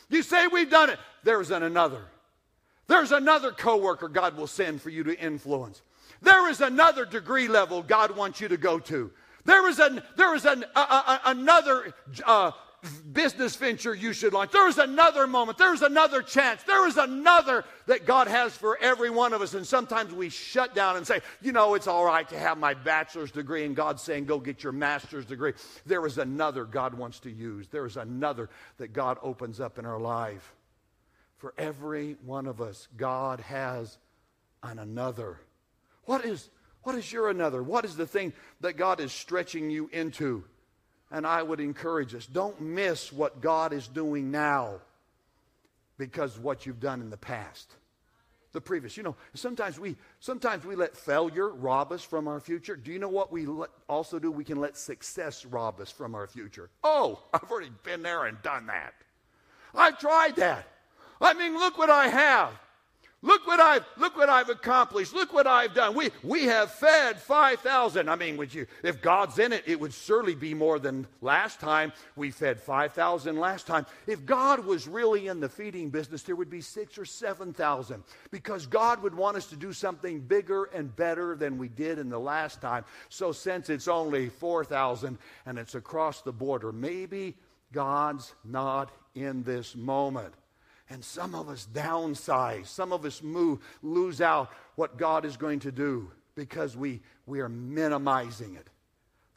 You 0.09 0.23
say 0.23 0.47
we've 0.47 0.71
done 0.71 0.91
it. 0.91 0.99
There's 1.25 1.51
an 1.51 1.63
another. 1.63 2.03
There's 2.87 3.13
another 3.13 3.51
coworker 3.51 4.09
God 4.09 4.37
will 4.37 4.47
send 4.47 4.81
for 4.81 4.91
you 4.91 5.03
to 5.05 5.19
influence. 5.19 5.83
There 6.23 6.49
is 6.49 6.61
another 6.61 7.05
degree 7.05 7.49
level 7.49 7.83
God 7.83 8.17
wants 8.17 8.41
you 8.41 8.49
to 8.49 8.57
go 8.57 8.79
to. 8.79 9.11
There 9.45 9.69
is, 9.69 9.79
an, 9.79 10.03
there 10.17 10.35
is 10.35 10.45
an, 10.45 10.65
another 10.75 11.95
uh, 12.25 12.53
business 12.91 13.57
venture 13.57 13.95
you 13.95 14.13
should 14.13 14.33
launch. 14.33 14.53
There 14.53 14.69
is 14.69 14.79
another 14.79 15.27
moment. 15.27 15.59
There's 15.59 15.83
another 15.83 16.23
chance. 16.23 16.63
There 16.65 16.87
is 16.87 16.97
another 16.97 17.65
that 17.87 18.07
God 18.07 18.29
has 18.29 18.57
for 18.57 18.79
every 18.81 19.11
one 19.11 19.33
of 19.33 19.43
us. 19.43 19.55
And 19.55 19.67
sometimes 19.67 20.13
we 20.13 20.29
shut 20.29 20.75
down 20.75 20.97
and 20.97 21.07
say, 21.07 21.21
you 21.41 21.53
know, 21.53 21.75
it's 21.75 21.87
all 21.87 22.05
right 22.05 22.29
to 22.29 22.39
have 22.39 22.59
my 22.59 22.75
bachelor's 22.75 23.31
degree, 23.31 23.65
and 23.65 23.77
God's 23.77 24.03
saying, 24.03 24.27
go 24.27 24.39
get 24.39 24.63
your 24.63 24.73
master's 24.73 25.25
degree. 25.25 25.53
There 25.85 26.07
is 26.07 26.19
another 26.19 26.65
God 26.65 26.95
wants 26.95 27.21
to 27.21 27.31
use. 27.31 27.69
There 27.69 27.87
is 27.87 27.97
another 27.97 28.51
that 28.79 28.93
God 28.93 29.19
opens 29.23 29.61
up 29.61 29.79
in 29.79 29.87
our 29.87 30.01
life. 30.01 30.55
For 31.37 31.55
every 31.59 32.17
one 32.25 32.47
of 32.47 32.61
us, 32.61 32.89
God 32.97 33.41
has 33.41 33.99
an 34.63 34.79
another. 34.79 35.39
What 36.05 36.25
is, 36.25 36.49
what 36.83 36.95
is 36.95 37.13
your 37.13 37.29
another? 37.29 37.63
What 37.63 37.85
is 37.85 37.97
the 37.97 38.07
thing 38.07 38.33
that 38.61 38.77
God 38.77 39.01
is 39.01 39.13
stretching 39.13 39.71
you 39.71 39.89
into? 39.93 40.45
And 41.11 41.27
I 41.27 41.43
would 41.43 41.61
encourage 41.61 42.15
us 42.15 42.27
don't 42.27 42.61
miss 42.61 43.13
what 43.13 43.41
God 43.41 43.73
is 43.73 43.87
doing 43.89 44.31
now 44.31 44.81
because 45.99 46.39
what 46.39 46.67
you've 46.67 46.81
done 46.81 47.01
in 47.01 47.11
the 47.11 47.17
past. 47.17 47.73
The 48.53 48.61
previous. 48.61 48.97
You 48.97 49.03
know, 49.03 49.17
sometimes 49.35 49.79
we 49.79 49.97
sometimes 50.19 50.65
we 50.65 50.77
let 50.77 50.97
failure 50.97 51.49
rob 51.49 51.93
us 51.93 52.03
from 52.03 52.27
our 52.27 52.41
future. 52.41 52.75
Do 52.75 52.91
you 52.91 52.99
know 52.99 53.09
what 53.09 53.31
we 53.31 53.47
also 53.89 54.19
do? 54.19 54.31
We 54.31 54.45
can 54.45 54.61
let 54.61 54.79
success 54.79 55.45
rob 55.45 55.79
us 55.81 55.91
from 55.91 56.15
our 56.15 56.27
future. 56.27 56.71
Oh, 56.83 57.23
I've 57.35 57.51
already 57.51 57.71
been 57.83 58.03
there 58.03 58.25
and 58.25 58.41
done 58.43 58.67
that. 58.67 58.95
I've 59.75 59.99
tried 59.99 60.37
that. 60.37 60.67
I 61.21 61.35
mean, 61.35 61.55
look 61.55 61.77
what 61.77 61.91
I 61.91 62.09
have. 62.09 62.53
Look 63.27 63.45
what 63.45 63.59
I've 63.59 63.85
look 63.97 64.17
what 64.17 64.29
I've 64.29 64.51
accomplished. 64.51 65.13
Look 65.13 65.35
what 65.35 65.49
I've 65.49 65.75
done. 65.75 65.97
We 65.97 66.11
we 66.23 66.45
have 66.45 66.71
fed 66.71 67.21
5,000. 67.21 68.09
I 68.09 68.15
mean, 68.15 68.37
would 68.37 68.55
you 68.55 68.69
if 68.85 69.03
God's 69.03 69.41
in 69.41 69.53
it, 69.53 69.65
it 69.67 69.81
would 69.81 69.93
surely 69.93 70.37
be 70.37 70.55
more 70.55 70.79
than 70.79 71.09
last 71.21 71.59
time. 71.59 71.93
We 72.15 72.31
fed 72.31 72.61
5,000 72.61 73.37
last 73.37 73.67
time. 73.67 73.85
If 74.07 74.25
God 74.25 74.65
was 74.65 74.87
really 74.87 75.27
in 75.27 75.41
the 75.41 75.49
feeding 75.49 75.91
business, 75.91 76.23
there 76.23 76.37
would 76.37 76.51
be 76.51 76.61
6 76.61 76.99
or 76.99 77.05
7,000 77.05 78.05
because 78.31 78.65
God 78.67 79.03
would 79.03 79.15
want 79.15 79.37
us 79.37 79.47
to 79.47 79.57
do 79.57 79.73
something 79.73 80.21
bigger 80.21 80.67
and 80.67 80.95
better 80.95 81.35
than 81.35 81.59
we 81.59 81.67
did 81.67 81.99
in 81.99 82.09
the 82.09 82.21
last 82.21 82.61
time. 82.61 82.85
So 83.09 83.33
since 83.33 83.71
it's 83.71 83.89
only 83.89 84.29
4,000 84.29 85.19
and 85.47 85.59
it's 85.59 85.75
across 85.75 86.23
the 86.23 86.33
border, 86.33 86.71
maybe 86.71 87.35
God's 87.73 88.33
not 88.45 88.93
in 89.17 89.43
this 89.43 89.75
moment. 89.75 90.33
And 90.89 91.05
some 91.05 91.35
of 91.35 91.49
us 91.49 91.67
downsize. 91.73 92.67
Some 92.67 92.93
of 92.93 93.05
us 93.05 93.23
move, 93.23 93.59
lose 93.83 94.21
out 94.21 94.51
what 94.77 94.97
God 94.97 95.25
is 95.25 95.37
going 95.37 95.61
to 95.61 95.73
do 95.73 96.11
because 96.35 96.77
we, 96.77 97.01
we 97.27 97.41
are 97.41 97.49
minimizing 97.49 98.55
it. 98.55 98.69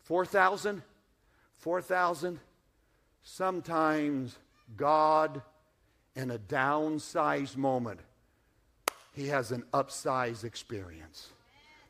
4,000? 0.03 0.81
4,000? 1.57 2.39
Sometimes 3.23 4.37
God, 4.77 5.41
in 6.15 6.31
a 6.31 6.37
downsized 6.37 7.57
moment, 7.57 7.99
he 9.13 9.27
has 9.27 9.51
an 9.51 9.63
upsize 9.73 10.43
experience. 10.43 11.29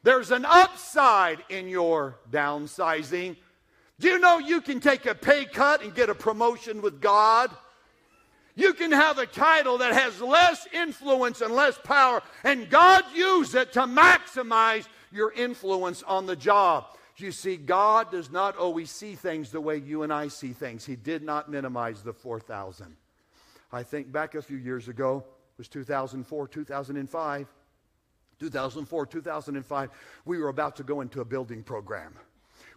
There's 0.03 0.31
an 0.31 0.45
upside 0.45 1.43
in 1.49 1.67
your 1.67 2.17
downsizing. 2.31 3.35
Do 3.99 4.07
you 4.07 4.19
know 4.19 4.37
you 4.39 4.61
can 4.61 4.79
take 4.79 5.05
a 5.05 5.13
pay 5.13 5.45
cut 5.45 5.83
and 5.83 5.93
get 5.93 6.09
a 6.09 6.15
promotion 6.15 6.81
with 6.81 7.01
God? 7.01 7.51
You 8.59 8.73
can 8.73 8.91
have 8.91 9.17
a 9.17 9.25
title 9.25 9.77
that 9.77 9.93
has 9.93 10.19
less 10.21 10.67
influence 10.73 11.39
and 11.39 11.55
less 11.55 11.79
power, 11.81 12.21
and 12.43 12.69
God 12.69 13.05
use 13.15 13.55
it 13.55 13.71
to 13.73 13.81
maximize 13.83 14.85
your 15.13 15.31
influence 15.31 16.03
on 16.03 16.25
the 16.25 16.35
job. 16.35 16.85
You 17.15 17.31
see, 17.31 17.55
God 17.55 18.11
does 18.11 18.29
not 18.29 18.57
always 18.57 18.91
see 18.91 19.15
things 19.15 19.49
the 19.51 19.61
way 19.61 19.77
you 19.77 20.03
and 20.03 20.11
I 20.11 20.27
see 20.27 20.51
things. 20.51 20.85
He 20.85 20.97
did 20.97 21.23
not 21.23 21.49
minimize 21.49 22.01
the 22.01 22.11
4,000. 22.11 22.97
I 23.71 23.83
think 23.83 24.11
back 24.11 24.35
a 24.35 24.41
few 24.41 24.57
years 24.57 24.89
ago, 24.89 25.23
it 25.25 25.57
was 25.57 25.69
2004, 25.69 26.47
2005. 26.49 27.47
2004, 28.39 29.05
2005, 29.05 29.89
we 30.25 30.37
were 30.37 30.49
about 30.49 30.75
to 30.77 30.83
go 30.83 31.01
into 31.01 31.21
a 31.21 31.25
building 31.25 31.63
program. 31.63 32.13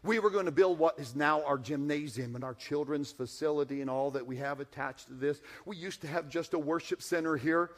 We 0.05 0.19
were 0.19 0.31
going 0.31 0.47
to 0.47 0.53
build 0.53 0.79
what 0.81 0.99
is 0.99 1.15
now 1.15 1.45
our 1.45 1.57
gymnasium 1.57 2.35
and 2.35 2.43
our 2.43 2.55
children's 2.55 3.13
facility 3.13 3.83
and 3.83 3.89
all 3.89 4.11
that 4.13 4.27
we 4.27 4.37
have 4.39 4.59
attached 4.59 5.07
to 5.09 5.15
this. 5.15 5.41
We 5.65 5.77
used 5.77 6.01
to 6.01 6.09
have 6.09 6.29
just 6.29 6.55
a 6.55 6.59
worship 6.59 7.03
center 7.03 7.37
here 7.37 7.71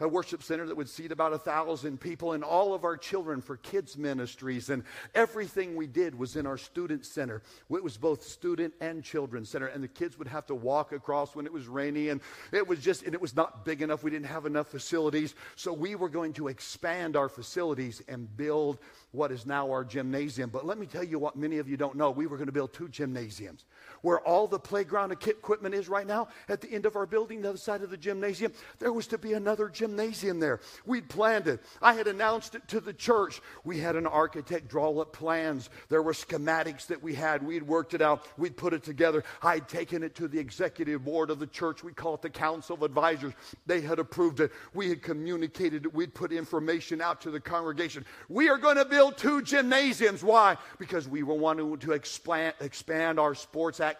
a 0.00 0.08
worship 0.08 0.42
center 0.42 0.66
that 0.66 0.76
would 0.76 0.88
seat 0.88 1.12
about 1.12 1.32
a 1.32 1.38
thousand 1.38 2.00
people, 2.00 2.32
and 2.32 2.44
all 2.44 2.74
of 2.74 2.84
our 2.84 2.96
children 2.96 3.40
for 3.40 3.56
kids' 3.56 3.96
ministries. 3.96 4.70
And 4.70 4.84
everything 5.14 5.76
we 5.76 5.86
did 5.86 6.18
was 6.18 6.36
in 6.36 6.46
our 6.46 6.58
student 6.58 7.04
center. 7.06 7.42
It 7.70 7.82
was 7.82 7.96
both 7.96 8.22
student 8.22 8.74
and 8.80 9.02
children 9.02 9.44
center. 9.44 9.66
And 9.66 9.82
the 9.82 9.88
kids 9.88 10.18
would 10.18 10.28
have 10.28 10.46
to 10.46 10.54
walk 10.54 10.92
across 10.92 11.34
when 11.34 11.46
it 11.46 11.52
was 11.52 11.66
rainy, 11.66 12.08
and 12.08 12.20
it 12.52 12.66
was 12.66 12.80
just, 12.80 13.02
and 13.04 13.14
it 13.14 13.20
was 13.20 13.36
not 13.36 13.64
big 13.64 13.82
enough. 13.82 14.02
We 14.02 14.10
didn't 14.10 14.26
have 14.26 14.46
enough 14.46 14.68
facilities. 14.68 15.34
So 15.56 15.72
we 15.72 15.94
were 15.94 16.08
going 16.08 16.32
to 16.34 16.48
expand 16.48 17.16
our 17.16 17.28
facilities 17.28 18.02
and 18.08 18.34
build 18.36 18.78
what 19.12 19.30
is 19.30 19.46
now 19.46 19.70
our 19.70 19.84
gymnasium. 19.84 20.50
But 20.50 20.66
let 20.66 20.78
me 20.78 20.86
tell 20.86 21.04
you 21.04 21.18
what 21.18 21.36
many 21.36 21.58
of 21.58 21.68
you 21.68 21.76
don't 21.76 21.96
know. 21.96 22.10
We 22.10 22.26
were 22.26 22.36
going 22.36 22.46
to 22.46 22.52
build 22.52 22.72
two 22.72 22.88
gymnasiums. 22.88 23.64
Where 24.02 24.20
all 24.20 24.48
the 24.48 24.58
playground 24.58 25.12
equipment 25.12 25.74
is 25.74 25.88
right 25.88 26.06
now, 26.06 26.28
at 26.48 26.60
the 26.60 26.70
end 26.70 26.86
of 26.86 26.96
our 26.96 27.06
building, 27.06 27.40
the 27.40 27.50
other 27.50 27.58
side 27.58 27.82
of 27.82 27.90
the 27.90 27.96
gymnasium, 27.96 28.52
there 28.80 28.92
was 28.92 29.06
to 29.08 29.18
be 29.18 29.32
another 29.32 29.68
gymnasium 29.68 30.40
there. 30.40 30.60
We'd 30.84 31.08
planned 31.08 31.46
it. 31.46 31.62
I 31.80 31.94
had 31.94 32.08
announced 32.08 32.56
it 32.56 32.66
to 32.68 32.80
the 32.80 32.92
church. 32.92 33.40
We 33.62 33.78
had 33.78 33.94
an 33.94 34.08
architect 34.08 34.68
draw 34.68 34.90
up 35.00 35.12
plans. 35.12 35.70
There 35.88 36.02
were 36.02 36.12
schematics 36.12 36.86
that 36.88 37.00
we 37.00 37.14
had. 37.14 37.46
We'd 37.46 37.62
worked 37.62 37.94
it 37.94 38.02
out. 38.02 38.26
We'd 38.36 38.56
put 38.56 38.74
it 38.74 38.82
together. 38.82 39.22
I'd 39.40 39.68
taken 39.68 40.02
it 40.02 40.16
to 40.16 40.26
the 40.26 40.38
executive 40.38 41.04
board 41.04 41.30
of 41.30 41.38
the 41.38 41.46
church. 41.46 41.84
We 41.84 41.92
call 41.92 42.14
it 42.14 42.22
the 42.22 42.30
Council 42.30 42.74
of 42.74 42.82
Advisors. 42.82 43.34
They 43.66 43.80
had 43.80 44.00
approved 44.00 44.40
it. 44.40 44.50
We 44.74 44.88
had 44.88 45.00
communicated 45.00 45.86
it. 45.86 45.94
We'd 45.94 46.12
put 46.12 46.32
information 46.32 47.00
out 47.00 47.20
to 47.20 47.30
the 47.30 47.40
congregation. 47.40 48.04
We 48.28 48.48
are 48.48 48.58
going 48.58 48.76
to 48.76 48.84
build 48.84 49.16
two 49.16 49.42
gymnasiums. 49.42 50.24
Why? 50.24 50.56
Because 50.80 51.06
we 51.06 51.22
were 51.22 51.34
wanting 51.34 51.78
to 51.78 51.92
expand, 51.92 52.54
expand 52.60 53.20
our 53.20 53.36
sports 53.36 53.78
activities 53.78 53.91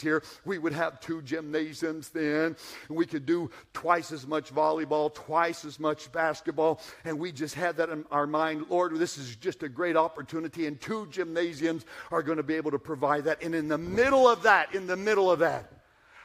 here. 0.00 0.22
We 0.44 0.58
would 0.58 0.72
have 0.72 1.00
two 1.00 1.22
gymnasiums 1.22 2.10
then. 2.10 2.56
We 2.88 3.06
could 3.06 3.26
do 3.26 3.50
twice 3.72 4.12
as 4.12 4.26
much 4.26 4.54
volleyball, 4.54 5.14
twice 5.14 5.64
as 5.64 5.78
much 5.80 6.10
basketball. 6.12 6.80
And 7.04 7.18
we 7.18 7.32
just 7.32 7.54
had 7.54 7.76
that 7.76 7.90
in 7.90 8.04
our 8.10 8.26
mind. 8.26 8.66
Lord, 8.68 8.96
this 8.96 9.18
is 9.18 9.36
just 9.36 9.62
a 9.62 9.68
great 9.68 9.96
opportunity. 9.96 10.66
And 10.66 10.80
two 10.80 11.06
gymnasiums 11.10 11.84
are 12.10 12.22
going 12.22 12.38
to 12.38 12.42
be 12.42 12.54
able 12.54 12.70
to 12.72 12.78
provide 12.78 13.24
that. 13.24 13.42
And 13.42 13.54
in 13.54 13.68
the 13.68 13.78
middle 13.78 14.28
of 14.28 14.42
that, 14.42 14.74
in 14.74 14.86
the 14.86 14.96
middle 14.96 15.30
of 15.30 15.40
that, 15.40 15.72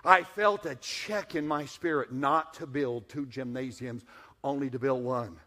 I 0.05 0.23
felt 0.23 0.65
a 0.65 0.75
check 0.75 1.35
in 1.35 1.47
my 1.47 1.65
spirit 1.65 2.11
not 2.11 2.55
to 2.55 2.67
build 2.67 3.07
two 3.07 3.25
gymnasiums, 3.25 4.03
only 4.43 4.69
to 4.69 4.79
build 4.79 5.03
one. 5.03 5.37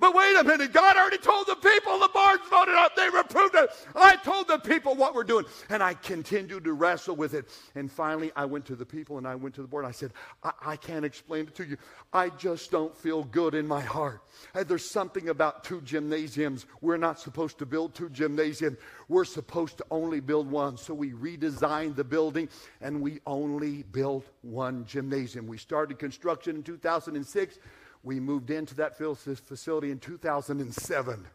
But 0.00 0.14
wait 0.14 0.34
a 0.34 0.42
minute, 0.42 0.72
God 0.72 0.96
already 0.96 1.18
told 1.18 1.46
the 1.46 1.56
people, 1.56 1.98
the 1.98 2.08
boards 2.08 2.42
voted 2.48 2.74
up. 2.74 2.96
they 2.96 3.08
approved 3.08 3.54
it. 3.54 3.68
I 3.94 4.16
told 4.16 4.48
the 4.48 4.58
people 4.58 4.94
what 4.94 5.14
we're 5.14 5.24
doing. 5.24 5.44
And 5.68 5.82
I 5.82 5.92
continued 5.92 6.64
to 6.64 6.72
wrestle 6.72 7.14
with 7.14 7.34
it. 7.34 7.50
And 7.74 7.92
finally, 7.92 8.32
I 8.34 8.46
went 8.46 8.64
to 8.66 8.76
the 8.76 8.86
people 8.86 9.18
and 9.18 9.28
I 9.28 9.34
went 9.34 9.54
to 9.56 9.62
the 9.62 9.68
board. 9.68 9.84
I 9.84 9.90
said, 9.90 10.14
I, 10.42 10.52
I 10.64 10.76
can't 10.76 11.04
explain 11.04 11.48
it 11.48 11.54
to 11.56 11.66
you. 11.66 11.76
I 12.14 12.30
just 12.30 12.70
don't 12.70 12.96
feel 12.96 13.24
good 13.24 13.54
in 13.54 13.66
my 13.66 13.82
heart. 13.82 14.22
And 14.54 14.66
there's 14.66 14.88
something 14.88 15.28
about 15.28 15.64
two 15.64 15.82
gymnasiums. 15.82 16.64
We're 16.80 16.96
not 16.96 17.20
supposed 17.20 17.58
to 17.58 17.66
build 17.66 17.94
two 17.94 18.08
gymnasiums. 18.08 18.78
We're 19.08 19.26
supposed 19.26 19.76
to 19.78 19.84
only 19.90 20.20
build 20.20 20.50
one. 20.50 20.78
So 20.78 20.94
we 20.94 21.10
redesigned 21.10 21.96
the 21.96 22.04
building 22.04 22.48
and 22.80 23.02
we 23.02 23.20
only 23.26 23.82
built 23.82 24.24
one 24.40 24.86
gymnasium. 24.86 25.46
We 25.46 25.58
started 25.58 25.98
construction 25.98 26.56
in 26.56 26.62
2006. 26.62 27.58
We 28.02 28.18
moved 28.18 28.50
into 28.50 28.74
that 28.76 28.96
facility 28.96 29.90
in 29.90 29.98
2007. 29.98 31.26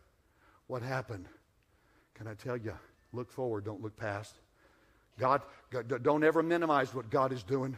What 0.68 0.82
happened? 0.82 1.28
Can 2.16 2.28
I 2.28 2.34
tell 2.34 2.58
you? 2.58 2.74
Look 3.14 3.32
forward, 3.32 3.66
don't 3.66 3.82
look 3.82 3.96
past. 3.96 4.36
God, 5.20 5.42
God, 5.70 6.04
don't 6.04 6.24
ever 6.24 6.44
minimize 6.44 6.94
what 6.94 7.10
God 7.10 7.32
is 7.32 7.44
doing. 7.44 7.78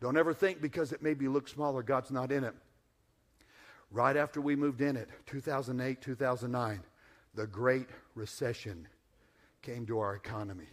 Don't 0.00 0.16
ever 0.16 0.32
think 0.32 0.60
because 0.60 0.92
it 0.92 1.02
maybe 1.02 1.28
looks 1.28 1.52
smaller, 1.52 1.82
God's 1.82 2.10
not 2.10 2.32
in 2.32 2.44
it. 2.44 2.54
Right 3.90 4.16
after 4.16 4.40
we 4.40 4.56
moved 4.56 4.80
in 4.80 4.96
it, 4.96 5.10
2008, 5.26 6.00
2009, 6.00 6.80
the 7.34 7.46
Great 7.46 7.88
Recession 8.14 8.88
came 9.60 9.84
to 9.86 9.98
our 9.98 10.14
economy. 10.14 10.68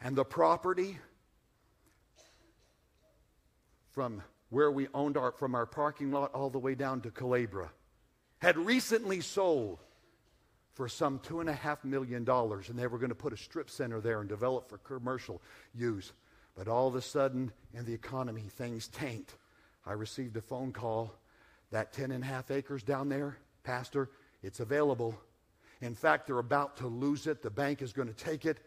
And 0.00 0.16
the 0.16 0.24
property 0.24 0.98
from 3.92 4.22
where 4.52 4.70
we 4.70 4.86
owned 4.92 5.16
our, 5.16 5.32
from 5.32 5.54
our 5.54 5.64
parking 5.64 6.12
lot 6.12 6.30
all 6.34 6.50
the 6.50 6.58
way 6.58 6.74
down 6.74 7.00
to 7.00 7.10
Calabria, 7.10 7.70
had 8.38 8.54
recently 8.58 9.18
sold 9.18 9.78
for 10.74 10.90
some 10.90 11.18
two 11.20 11.40
and 11.40 11.48
a 11.48 11.54
half 11.54 11.82
million 11.86 12.22
dollars, 12.22 12.68
and 12.68 12.78
they 12.78 12.86
were 12.86 12.98
going 12.98 13.08
to 13.08 13.14
put 13.14 13.32
a 13.32 13.36
strip 13.36 13.70
center 13.70 13.98
there 13.98 14.20
and 14.20 14.28
develop 14.28 14.68
for 14.68 14.76
commercial 14.76 15.40
use. 15.74 16.12
But 16.54 16.68
all 16.68 16.86
of 16.86 16.94
a 16.96 17.00
sudden, 17.00 17.50
in 17.72 17.86
the 17.86 17.94
economy, 17.94 18.42
things 18.42 18.88
tanked. 18.88 19.36
I 19.86 19.92
received 19.92 20.36
a 20.36 20.42
phone 20.42 20.70
call 20.70 21.14
that 21.70 21.94
10 21.94 22.10
and 22.10 22.22
a 22.22 22.26
half 22.26 22.50
acres 22.50 22.82
down 22.82 23.08
there, 23.08 23.38
Pastor, 23.64 24.10
it's 24.42 24.60
available. 24.60 25.18
In 25.80 25.94
fact, 25.94 26.26
they're 26.26 26.38
about 26.38 26.76
to 26.76 26.88
lose 26.88 27.26
it. 27.26 27.40
The 27.40 27.48
bank 27.48 27.80
is 27.80 27.94
going 27.94 28.08
to 28.08 28.14
take 28.14 28.44
it, 28.44 28.58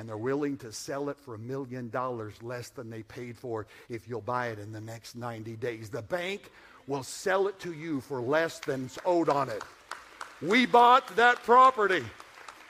and 0.00 0.08
they're 0.08 0.16
willing 0.16 0.56
to 0.56 0.72
sell 0.72 1.10
it 1.10 1.18
for 1.18 1.34
a 1.34 1.38
million 1.38 1.90
dollars 1.90 2.32
less 2.42 2.70
than 2.70 2.88
they 2.88 3.02
paid 3.02 3.36
for 3.36 3.60
it 3.60 3.66
if 3.90 4.08
you'll 4.08 4.22
buy 4.22 4.46
it 4.46 4.58
in 4.58 4.72
the 4.72 4.80
next 4.80 5.14
90 5.14 5.56
days. 5.56 5.90
The 5.90 6.00
bank 6.00 6.50
will 6.86 7.02
sell 7.02 7.48
it 7.48 7.58
to 7.60 7.74
you 7.74 8.00
for 8.00 8.18
less 8.18 8.58
than's 8.60 8.98
owed 9.04 9.28
on 9.28 9.50
it. 9.50 9.62
We 10.40 10.64
bought 10.64 11.06
that 11.16 11.42
property. 11.42 12.02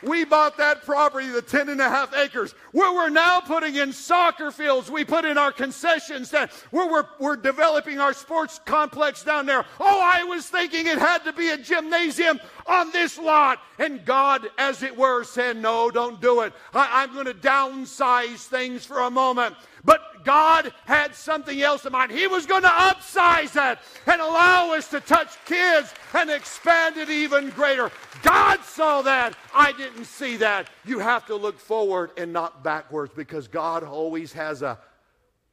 We 0.02 0.24
bought 0.24 0.56
that 0.58 0.84
property, 0.84 1.28
the 1.28 1.42
10 1.42 1.68
and 1.68 1.80
a 1.80 1.88
half 1.88 2.14
acres, 2.14 2.54
where 2.72 2.92
we're 2.92 3.10
now 3.10 3.40
putting 3.40 3.76
in 3.76 3.92
soccer 3.92 4.50
fields. 4.50 4.90
We 4.90 5.04
put 5.04 5.24
in 5.24 5.36
our 5.36 5.52
concession 5.52 6.24
stand, 6.24 6.50
where 6.70 6.90
we're, 6.90 7.06
we're 7.18 7.36
developing 7.36 8.00
our 8.00 8.12
sports 8.12 8.60
complex 8.64 9.22
down 9.22 9.46
there. 9.46 9.64
Oh, 9.78 10.00
I 10.02 10.24
was 10.24 10.46
thinking 10.46 10.86
it 10.86 10.98
had 10.98 11.24
to 11.24 11.32
be 11.32 11.50
a 11.50 11.58
gymnasium 11.58 12.40
on 12.66 12.90
this 12.92 13.18
lot. 13.18 13.60
And 13.78 14.04
God, 14.04 14.48
as 14.58 14.82
it 14.82 14.96
were, 14.96 15.24
said, 15.24 15.56
No, 15.56 15.90
don't 15.90 16.20
do 16.20 16.40
it. 16.42 16.52
I, 16.72 17.02
I'm 17.02 17.12
going 17.12 17.26
to 17.26 17.34
downsize 17.34 18.46
things 18.46 18.84
for 18.84 19.00
a 19.00 19.10
moment. 19.10 19.54
But 19.84 20.09
God 20.24 20.72
had 20.86 21.14
something 21.14 21.60
else 21.60 21.84
in 21.84 21.92
mind. 21.92 22.12
He 22.12 22.26
was 22.26 22.46
going 22.46 22.62
to 22.62 22.68
upsize 22.68 23.52
that 23.52 23.82
and 24.06 24.20
allow 24.20 24.72
us 24.74 24.88
to 24.88 25.00
touch 25.00 25.36
kids 25.44 25.94
and 26.14 26.30
expand 26.30 26.96
it 26.96 27.10
even 27.10 27.50
greater. 27.50 27.90
God 28.22 28.62
saw 28.64 29.02
that. 29.02 29.36
I 29.54 29.72
didn't 29.72 30.04
see 30.04 30.36
that. 30.38 30.68
You 30.84 30.98
have 30.98 31.26
to 31.26 31.36
look 31.36 31.58
forward 31.58 32.10
and 32.16 32.32
not 32.32 32.62
backwards 32.62 33.12
because 33.14 33.48
God 33.48 33.82
always 33.82 34.32
has 34.32 34.62
a, 34.62 34.78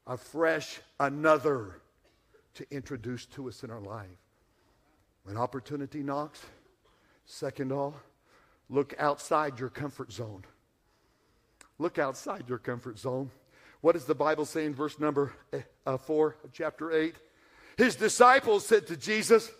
a 0.05 0.17
fresh 0.17 0.79
another 1.00 1.81
to 2.55 2.65
introduce 2.71 3.25
to 3.27 3.47
us 3.47 3.63
in 3.63 3.69
our 3.69 3.81
life. 3.81 4.07
When 5.24 5.38
opportunity 5.38 6.01
knocks, 6.01 6.41
second 7.25 7.71
all, 7.71 7.95
look 8.69 8.95
outside 8.97 9.59
your 9.59 9.69
comfort 9.69 10.12
zone. 10.12 10.43
Look 11.79 12.00
outside 12.00 12.45
your 12.47 12.57
comfort 12.57 12.97
zone. 12.97 13.29
What 13.81 13.93
does 13.93 14.05
the 14.05 14.15
Bible 14.15 14.46
say 14.46 14.65
in 14.65 14.74
verse 14.74 15.00
number 15.00 15.34
eh, 15.53 15.62
uh, 15.86 15.98
4 15.98 16.36
chapter 16.53 16.91
8? 16.91 17.15
His 17.77 17.96
disciples 17.96 18.65
said 18.65 18.88
to 18.88 18.98
Jesus, 18.98 19.51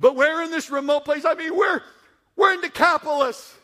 But 0.00 0.16
we're 0.16 0.42
in 0.42 0.50
this 0.50 0.70
remote 0.70 1.04
place. 1.04 1.24
I 1.24 1.34
mean, 1.34 1.56
we're, 1.56 1.82
we're 2.34 2.54
in 2.54 2.60
Decapolis. 2.60 3.54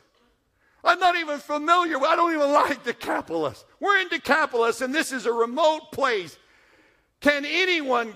I'm 0.84 0.98
not 0.98 1.16
even 1.16 1.38
familiar. 1.38 1.96
I 1.98 2.14
don't 2.16 2.34
even 2.34 2.52
like 2.52 2.84
Decapolis. 2.84 3.64
We're 3.80 3.98
in 4.00 4.08
Decapolis, 4.08 4.82
and 4.82 4.94
this 4.94 5.12
is 5.12 5.24
a 5.24 5.32
remote 5.32 5.92
place. 5.92 6.38
Can 7.20 7.46
anyone 7.46 8.12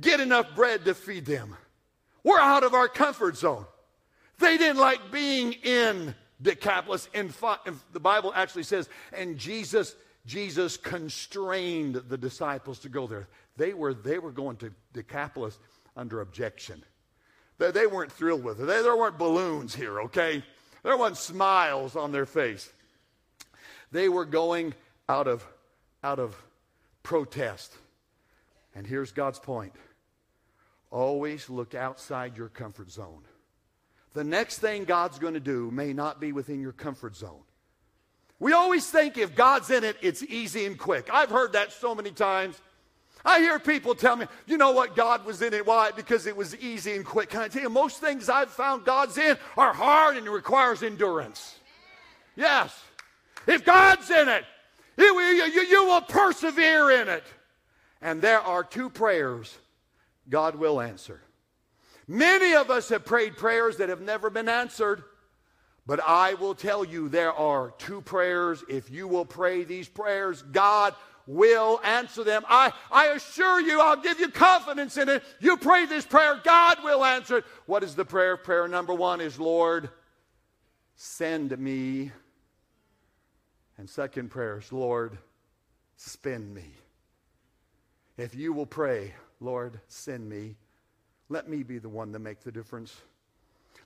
get 0.00 0.20
enough 0.20 0.54
bread 0.54 0.86
to 0.86 0.94
feed 0.94 1.26
them? 1.26 1.54
We're 2.24 2.40
out 2.40 2.64
of 2.64 2.72
our 2.72 2.88
comfort 2.88 3.36
zone. 3.36 3.66
They 4.38 4.56
didn't 4.56 4.78
like 4.78 5.10
being 5.10 5.52
in 5.52 6.14
Decapolis. 6.40 7.08
In 7.12 7.34
the 7.92 8.00
Bible 8.00 8.32
actually 8.34 8.62
says, 8.62 8.88
and 9.12 9.36
Jesus 9.36 9.94
Jesus 10.28 10.76
constrained 10.76 11.94
the 11.94 12.18
disciples 12.18 12.78
to 12.80 12.90
go 12.90 13.06
there. 13.06 13.28
They 13.56 13.72
were, 13.72 13.94
they 13.94 14.18
were 14.18 14.30
going 14.30 14.58
to 14.58 14.70
Decapolis 14.92 15.58
under 15.96 16.20
objection. 16.20 16.84
They, 17.56 17.70
they 17.70 17.86
weren't 17.86 18.12
thrilled 18.12 18.44
with 18.44 18.60
it. 18.60 18.66
They, 18.66 18.82
there 18.82 18.96
weren't 18.96 19.16
balloons 19.16 19.74
here, 19.74 20.02
okay? 20.02 20.44
There 20.82 20.98
weren't 20.98 21.16
smiles 21.16 21.96
on 21.96 22.12
their 22.12 22.26
face. 22.26 22.70
They 23.90 24.10
were 24.10 24.26
going 24.26 24.74
out 25.08 25.28
of, 25.28 25.46
out 26.04 26.18
of 26.18 26.36
protest. 27.02 27.74
And 28.74 28.86
here's 28.86 29.12
God's 29.12 29.38
point 29.38 29.72
always 30.90 31.48
look 31.48 31.74
outside 31.74 32.36
your 32.36 32.48
comfort 32.48 32.90
zone. 32.90 33.22
The 34.12 34.24
next 34.24 34.58
thing 34.58 34.84
God's 34.84 35.18
going 35.18 35.34
to 35.34 35.40
do 35.40 35.70
may 35.70 35.94
not 35.94 36.20
be 36.20 36.32
within 36.32 36.60
your 36.60 36.72
comfort 36.72 37.16
zone. 37.16 37.42
We 38.40 38.52
always 38.52 38.88
think 38.88 39.18
if 39.18 39.34
God's 39.34 39.70
in 39.70 39.84
it, 39.84 39.96
it's 40.00 40.22
easy 40.22 40.64
and 40.64 40.78
quick. 40.78 41.08
I've 41.12 41.30
heard 41.30 41.52
that 41.54 41.72
so 41.72 41.94
many 41.94 42.10
times. 42.10 42.60
I 43.24 43.40
hear 43.40 43.58
people 43.58 43.94
tell 43.94 44.16
me, 44.16 44.26
you 44.46 44.56
know 44.56 44.70
what, 44.70 44.94
God 44.94 45.24
was 45.24 45.42
in 45.42 45.52
it. 45.52 45.66
Why? 45.66 45.90
Because 45.90 46.26
it 46.26 46.36
was 46.36 46.56
easy 46.56 46.94
and 46.94 47.04
quick. 47.04 47.30
Can 47.30 47.40
I 47.40 47.48
tell 47.48 47.62
you, 47.62 47.68
most 47.68 48.00
things 48.00 48.28
I've 48.28 48.50
found 48.50 48.84
God's 48.84 49.18
in 49.18 49.36
are 49.56 49.72
hard 49.72 50.16
and 50.16 50.28
requires 50.28 50.82
endurance. 50.82 51.56
Yes. 52.36 52.80
If 53.46 53.64
God's 53.64 54.08
in 54.10 54.28
it, 54.28 54.44
you, 54.96 55.18
you, 55.20 55.62
you 55.62 55.84
will 55.86 56.00
persevere 56.00 56.90
in 56.90 57.08
it. 57.08 57.24
And 58.00 58.22
there 58.22 58.40
are 58.40 58.62
two 58.62 58.88
prayers 58.88 59.56
God 60.28 60.54
will 60.54 60.80
answer. 60.80 61.20
Many 62.06 62.54
of 62.54 62.70
us 62.70 62.88
have 62.90 63.04
prayed 63.04 63.36
prayers 63.36 63.78
that 63.78 63.88
have 63.88 64.00
never 64.00 64.30
been 64.30 64.48
answered. 64.48 65.02
But 65.88 66.00
I 66.06 66.34
will 66.34 66.54
tell 66.54 66.84
you 66.84 67.08
there 67.08 67.32
are 67.32 67.72
two 67.78 68.02
prayers. 68.02 68.62
If 68.68 68.90
you 68.90 69.08
will 69.08 69.24
pray 69.24 69.64
these 69.64 69.88
prayers, 69.88 70.42
God 70.42 70.94
will 71.26 71.80
answer 71.82 72.22
them. 72.22 72.44
I, 72.46 72.74
I 72.92 73.06
assure 73.06 73.58
you, 73.58 73.80
I'll 73.80 73.96
give 73.96 74.20
you 74.20 74.28
confidence 74.28 74.98
in 74.98 75.08
it. 75.08 75.24
You 75.40 75.56
pray 75.56 75.86
this 75.86 76.04
prayer, 76.04 76.42
God 76.44 76.84
will 76.84 77.02
answer 77.02 77.38
it. 77.38 77.44
What 77.64 77.82
is 77.82 77.94
the 77.94 78.04
prayer? 78.04 78.36
Prayer 78.36 78.68
number 78.68 78.92
one 78.92 79.22
is, 79.22 79.40
Lord, 79.40 79.88
send 80.94 81.58
me. 81.58 82.12
And 83.78 83.88
second 83.88 84.30
prayer 84.30 84.58
is, 84.58 84.70
Lord, 84.70 85.16
spend 85.96 86.54
me. 86.54 86.66
If 88.18 88.34
you 88.34 88.52
will 88.52 88.66
pray, 88.66 89.14
Lord, 89.40 89.80
send 89.88 90.28
me, 90.28 90.56
let 91.30 91.48
me 91.48 91.62
be 91.62 91.78
the 91.78 91.88
one 91.88 92.12
to 92.12 92.18
make 92.18 92.40
the 92.40 92.52
difference. 92.52 92.94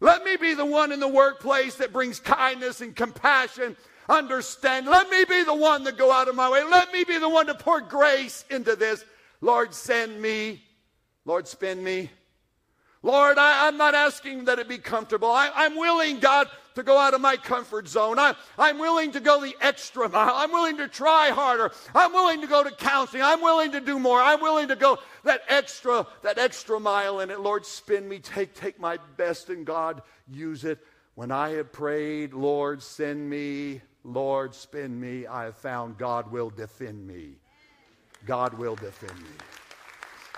Let 0.02 0.24
me 0.24 0.34
be 0.36 0.54
the 0.54 0.66
one 0.66 0.90
in 0.90 0.98
the 0.98 1.06
workplace 1.06 1.76
that 1.76 1.92
brings 1.92 2.18
kindness 2.18 2.80
and 2.80 2.94
compassion, 2.94 3.76
understand. 4.08 4.88
Let 4.88 5.08
me 5.08 5.24
be 5.24 5.44
the 5.44 5.54
one 5.54 5.84
to 5.84 5.92
go 5.92 6.10
out 6.10 6.26
of 6.26 6.34
my 6.34 6.50
way. 6.50 6.64
Let 6.64 6.92
me 6.92 7.04
be 7.04 7.18
the 7.18 7.28
one 7.28 7.46
to 7.46 7.54
pour 7.54 7.80
grace 7.80 8.44
into 8.50 8.74
this. 8.74 9.04
Lord, 9.40 9.72
send 9.72 10.20
me. 10.20 10.60
Lord, 11.24 11.46
spend 11.46 11.84
me. 11.84 12.10
Lord, 13.04 13.36
I, 13.36 13.66
am 13.66 13.76
not 13.76 13.94
asking 13.94 14.44
that 14.44 14.60
it 14.60 14.68
be 14.68 14.78
comfortable. 14.78 15.30
I, 15.30 15.50
I'm 15.54 15.76
willing, 15.76 16.20
God, 16.20 16.48
to 16.76 16.84
go 16.84 16.98
out 16.98 17.14
of 17.14 17.20
my 17.20 17.36
comfort 17.36 17.88
zone. 17.88 18.18
I, 18.18 18.36
I'm 18.56 18.78
willing 18.78 19.10
to 19.12 19.20
go 19.20 19.40
the 19.40 19.56
extra 19.60 20.08
mile. 20.08 20.34
I'm 20.34 20.52
willing 20.52 20.76
to 20.76 20.86
try 20.86 21.30
harder. 21.30 21.72
I'm 21.94 22.12
willing 22.12 22.40
to 22.42 22.46
go 22.46 22.62
to 22.62 22.70
counseling. 22.70 23.22
I'm 23.22 23.40
willing 23.40 23.72
to 23.72 23.80
do 23.80 23.98
more. 23.98 24.20
I'm 24.20 24.40
willing 24.40 24.68
to 24.68 24.76
go 24.76 25.00
that 25.24 25.42
extra, 25.48 26.06
that 26.22 26.38
extra 26.38 26.78
mile 26.78 27.20
in 27.20 27.30
it. 27.30 27.40
Lord, 27.40 27.66
spin 27.66 28.08
me. 28.08 28.20
Take, 28.20 28.54
take 28.54 28.78
my 28.78 28.98
best 29.16 29.50
and 29.50 29.66
God 29.66 30.02
use 30.30 30.64
it. 30.64 30.78
When 31.16 31.32
I 31.32 31.50
have 31.50 31.72
prayed, 31.72 32.32
Lord, 32.32 32.82
send 32.82 33.28
me. 33.28 33.80
Lord, 34.04 34.54
spin 34.54 34.98
me. 34.98 35.26
I 35.26 35.44
have 35.44 35.56
found 35.56 35.98
God 35.98 36.30
will 36.30 36.50
defend 36.50 37.06
me. 37.06 37.32
God 38.26 38.54
will 38.54 38.76
defend 38.76 39.18
me. 39.18 39.61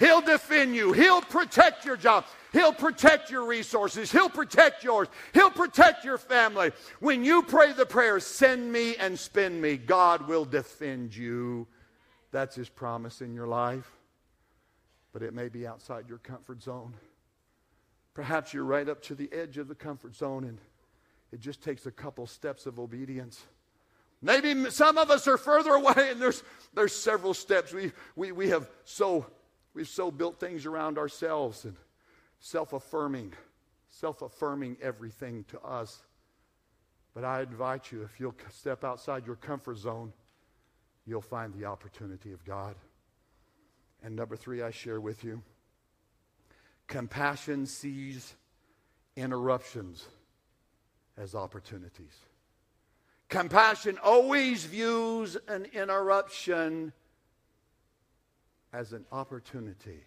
He'll 0.00 0.20
defend 0.20 0.74
you. 0.74 0.92
He'll 0.92 1.22
protect 1.22 1.84
your 1.84 1.96
job. 1.96 2.24
He'll 2.52 2.72
protect 2.72 3.30
your 3.30 3.46
resources. 3.46 4.10
He'll 4.10 4.28
protect 4.28 4.84
yours. 4.84 5.08
He'll 5.32 5.50
protect 5.50 6.04
your 6.04 6.18
family. 6.18 6.72
When 7.00 7.24
you 7.24 7.42
pray 7.42 7.72
the 7.72 7.86
prayer, 7.86 8.20
send 8.20 8.72
me 8.72 8.96
and 8.96 9.18
spend 9.18 9.60
me, 9.60 9.76
God 9.76 10.28
will 10.28 10.44
defend 10.44 11.14
you. 11.16 11.66
That's 12.32 12.56
His 12.56 12.68
promise 12.68 13.20
in 13.20 13.34
your 13.34 13.46
life. 13.46 13.90
But 15.12 15.22
it 15.22 15.34
may 15.34 15.48
be 15.48 15.66
outside 15.66 16.08
your 16.08 16.18
comfort 16.18 16.62
zone. 16.62 16.94
Perhaps 18.14 18.54
you're 18.54 18.64
right 18.64 18.88
up 18.88 19.02
to 19.02 19.14
the 19.14 19.28
edge 19.32 19.58
of 19.58 19.68
the 19.68 19.74
comfort 19.74 20.14
zone 20.14 20.44
and 20.44 20.58
it 21.32 21.40
just 21.40 21.62
takes 21.62 21.86
a 21.86 21.90
couple 21.90 22.26
steps 22.28 22.66
of 22.66 22.78
obedience. 22.78 23.44
Maybe 24.22 24.70
some 24.70 24.98
of 24.98 25.10
us 25.10 25.26
are 25.26 25.36
further 25.36 25.72
away 25.74 26.10
and 26.10 26.20
there's, 26.20 26.42
there's 26.72 26.94
several 26.94 27.34
steps. 27.34 27.72
We, 27.72 27.90
we, 28.14 28.30
we 28.30 28.48
have 28.50 28.68
so 28.84 29.26
We've 29.74 29.88
so 29.88 30.10
built 30.10 30.38
things 30.38 30.66
around 30.66 30.98
ourselves 30.98 31.64
and 31.64 31.76
self 32.38 32.72
affirming, 32.72 33.32
self 33.90 34.22
affirming 34.22 34.76
everything 34.80 35.44
to 35.48 35.60
us. 35.60 36.02
But 37.12 37.24
I 37.24 37.42
invite 37.42 37.92
you, 37.92 38.02
if 38.02 38.18
you'll 38.18 38.34
step 38.50 38.84
outside 38.84 39.26
your 39.26 39.36
comfort 39.36 39.78
zone, 39.78 40.12
you'll 41.06 41.20
find 41.20 41.52
the 41.52 41.64
opportunity 41.66 42.32
of 42.32 42.44
God. 42.44 42.74
And 44.02 44.16
number 44.16 44.36
three, 44.36 44.62
I 44.62 44.70
share 44.70 45.00
with 45.00 45.24
you 45.24 45.42
compassion 46.86 47.66
sees 47.66 48.34
interruptions 49.16 50.06
as 51.16 51.34
opportunities. 51.34 52.14
Compassion 53.28 53.98
always 54.02 54.64
views 54.64 55.36
an 55.48 55.66
interruption 55.72 56.92
as 58.74 58.92
an 58.92 59.04
opportunity. 59.12 60.02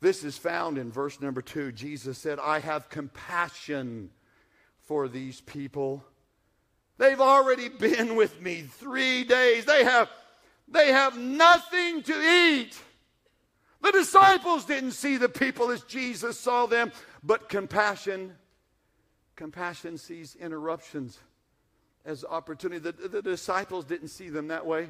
This 0.00 0.24
is 0.24 0.38
found 0.38 0.78
in 0.78 0.90
verse 0.90 1.20
number 1.20 1.42
two. 1.42 1.70
Jesus 1.70 2.18
said, 2.18 2.38
I 2.38 2.58
have 2.58 2.88
compassion 2.88 4.10
for 4.80 5.06
these 5.06 5.40
people. 5.42 6.02
They've 6.98 7.20
already 7.20 7.68
been 7.68 8.16
with 8.16 8.40
me 8.40 8.62
three 8.62 9.24
days. 9.24 9.66
They 9.66 9.84
have, 9.84 10.08
they 10.66 10.92
have 10.92 11.18
nothing 11.18 12.02
to 12.04 12.12
eat. 12.12 12.76
The 13.82 13.92
disciples 13.92 14.64
didn't 14.64 14.92
see 14.92 15.18
the 15.18 15.28
people 15.28 15.70
as 15.70 15.82
Jesus 15.82 16.40
saw 16.40 16.66
them, 16.66 16.90
but 17.22 17.50
compassion, 17.50 18.32
compassion 19.36 19.98
sees 19.98 20.36
interruptions 20.36 21.18
as 22.06 22.24
opportunity. 22.24 22.78
The, 22.78 23.08
the 23.08 23.22
disciples 23.22 23.84
didn't 23.84 24.08
see 24.08 24.30
them 24.30 24.48
that 24.48 24.64
way. 24.64 24.88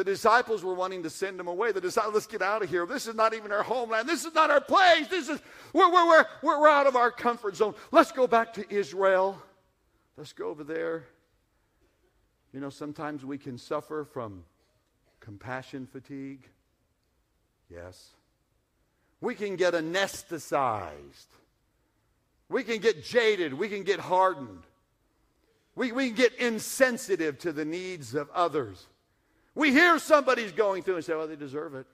The 0.00 0.04
disciples 0.04 0.64
were 0.64 0.72
wanting 0.72 1.02
to 1.02 1.10
send 1.10 1.38
them 1.38 1.46
away. 1.46 1.72
The 1.72 1.80
disciples, 1.82 2.14
let's 2.14 2.26
get 2.26 2.40
out 2.40 2.62
of 2.62 2.70
here. 2.70 2.86
This 2.86 3.06
is 3.06 3.14
not 3.14 3.34
even 3.34 3.52
our 3.52 3.62
homeland. 3.62 4.08
This 4.08 4.24
is 4.24 4.32
not 4.32 4.50
our 4.50 4.62
place. 4.62 5.08
This 5.08 5.28
is, 5.28 5.38
we're, 5.74 5.92
we're, 5.92 6.24
we're, 6.42 6.58
we're 6.58 6.68
out 6.70 6.86
of 6.86 6.96
our 6.96 7.10
comfort 7.10 7.54
zone. 7.54 7.74
Let's 7.92 8.10
go 8.10 8.26
back 8.26 8.54
to 8.54 8.64
Israel. 8.74 9.36
Let's 10.16 10.32
go 10.32 10.48
over 10.48 10.64
there. 10.64 11.04
You 12.54 12.60
know, 12.60 12.70
sometimes 12.70 13.26
we 13.26 13.36
can 13.36 13.58
suffer 13.58 14.06
from 14.10 14.44
compassion 15.20 15.86
fatigue. 15.86 16.48
Yes. 17.68 18.08
We 19.20 19.34
can 19.34 19.56
get 19.56 19.74
anesthetized. 19.74 21.26
We 22.48 22.64
can 22.64 22.78
get 22.78 23.04
jaded. 23.04 23.52
We 23.52 23.68
can 23.68 23.82
get 23.82 24.00
hardened. 24.00 24.62
We, 25.74 25.92
we 25.92 26.06
can 26.06 26.16
get 26.16 26.36
insensitive 26.36 27.38
to 27.40 27.52
the 27.52 27.66
needs 27.66 28.14
of 28.14 28.30
others. 28.30 28.86
We 29.60 29.72
hear 29.72 29.98
somebody's 29.98 30.52
going 30.52 30.82
through 30.84 30.96
and 30.96 31.04
say, 31.04 31.14
well, 31.14 31.28
they 31.28 31.36
deserve 31.36 31.74
it. 31.74 31.84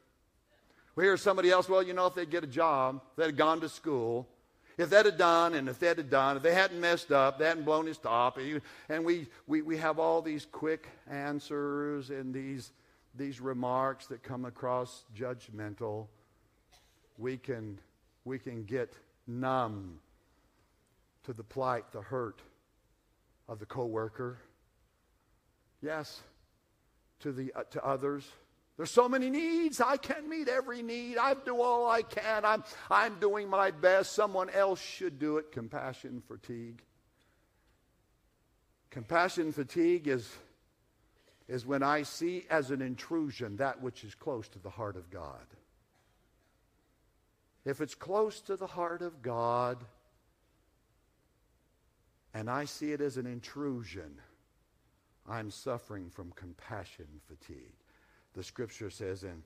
We 0.94 1.02
hear 1.02 1.16
somebody 1.16 1.50
else, 1.50 1.68
well, 1.68 1.82
you 1.82 1.94
know, 1.94 2.06
if 2.06 2.14
they'd 2.14 2.30
get 2.30 2.44
a 2.44 2.46
job, 2.46 3.00
if 3.10 3.16
they'd 3.16 3.36
gone 3.36 3.60
to 3.62 3.68
school, 3.68 4.28
if 4.78 4.88
they'd 4.88 5.04
have 5.04 5.18
done, 5.18 5.54
and 5.54 5.68
if 5.68 5.80
they'd 5.80 5.98
have 5.98 6.08
done, 6.08 6.36
if 6.36 6.44
they 6.44 6.54
hadn't 6.54 6.80
messed 6.80 7.10
up, 7.10 7.40
they 7.40 7.44
hadn't 7.44 7.64
blown 7.64 7.86
his 7.86 7.98
top, 7.98 8.38
and 8.88 9.04
we, 9.04 9.26
we, 9.48 9.62
we 9.62 9.76
have 9.78 9.98
all 9.98 10.22
these 10.22 10.46
quick 10.46 10.86
answers 11.10 12.10
and 12.10 12.32
these, 12.32 12.70
these 13.16 13.40
remarks 13.40 14.06
that 14.06 14.22
come 14.22 14.44
across 14.44 15.02
judgmental, 15.12 16.06
we 17.18 17.36
can, 17.36 17.80
we 18.24 18.38
can 18.38 18.62
get 18.62 18.94
numb 19.26 19.98
to 21.24 21.32
the 21.32 21.42
plight, 21.42 21.90
the 21.90 22.00
hurt 22.00 22.42
of 23.48 23.58
the 23.58 23.66
coworker. 23.66 24.38
Yes, 25.82 26.22
to, 27.20 27.32
the, 27.32 27.52
uh, 27.54 27.62
to 27.70 27.84
others. 27.84 28.26
There's 28.76 28.90
so 28.90 29.08
many 29.08 29.30
needs. 29.30 29.80
I 29.80 29.96
can't 29.96 30.28
meet 30.28 30.48
every 30.48 30.82
need. 30.82 31.16
I 31.16 31.34
do 31.34 31.62
all 31.62 31.88
I 31.88 32.02
can. 32.02 32.44
I'm, 32.44 32.62
I'm 32.90 33.18
doing 33.18 33.48
my 33.48 33.70
best. 33.70 34.12
Someone 34.12 34.50
else 34.50 34.80
should 34.80 35.18
do 35.18 35.38
it. 35.38 35.50
Compassion 35.50 36.22
fatigue. 36.28 36.82
Compassion 38.90 39.52
fatigue 39.52 40.08
is, 40.08 40.30
is 41.48 41.64
when 41.64 41.82
I 41.82 42.02
see 42.02 42.44
as 42.50 42.70
an 42.70 42.82
intrusion 42.82 43.56
that 43.56 43.82
which 43.82 44.04
is 44.04 44.14
close 44.14 44.48
to 44.48 44.58
the 44.58 44.70
heart 44.70 44.96
of 44.96 45.10
God. 45.10 45.46
If 47.64 47.80
it's 47.80 47.94
close 47.94 48.40
to 48.42 48.56
the 48.56 48.66
heart 48.66 49.02
of 49.02 49.22
God 49.22 49.84
and 52.32 52.48
I 52.48 52.66
see 52.66 52.92
it 52.92 53.00
as 53.00 53.16
an 53.16 53.26
intrusion, 53.26 54.20
I'm 55.28 55.50
suffering 55.50 56.10
from 56.10 56.32
compassion 56.32 57.06
fatigue. 57.26 57.74
The 58.34 58.42
scripture 58.42 58.90
says, 58.90 59.22
and, 59.22 59.42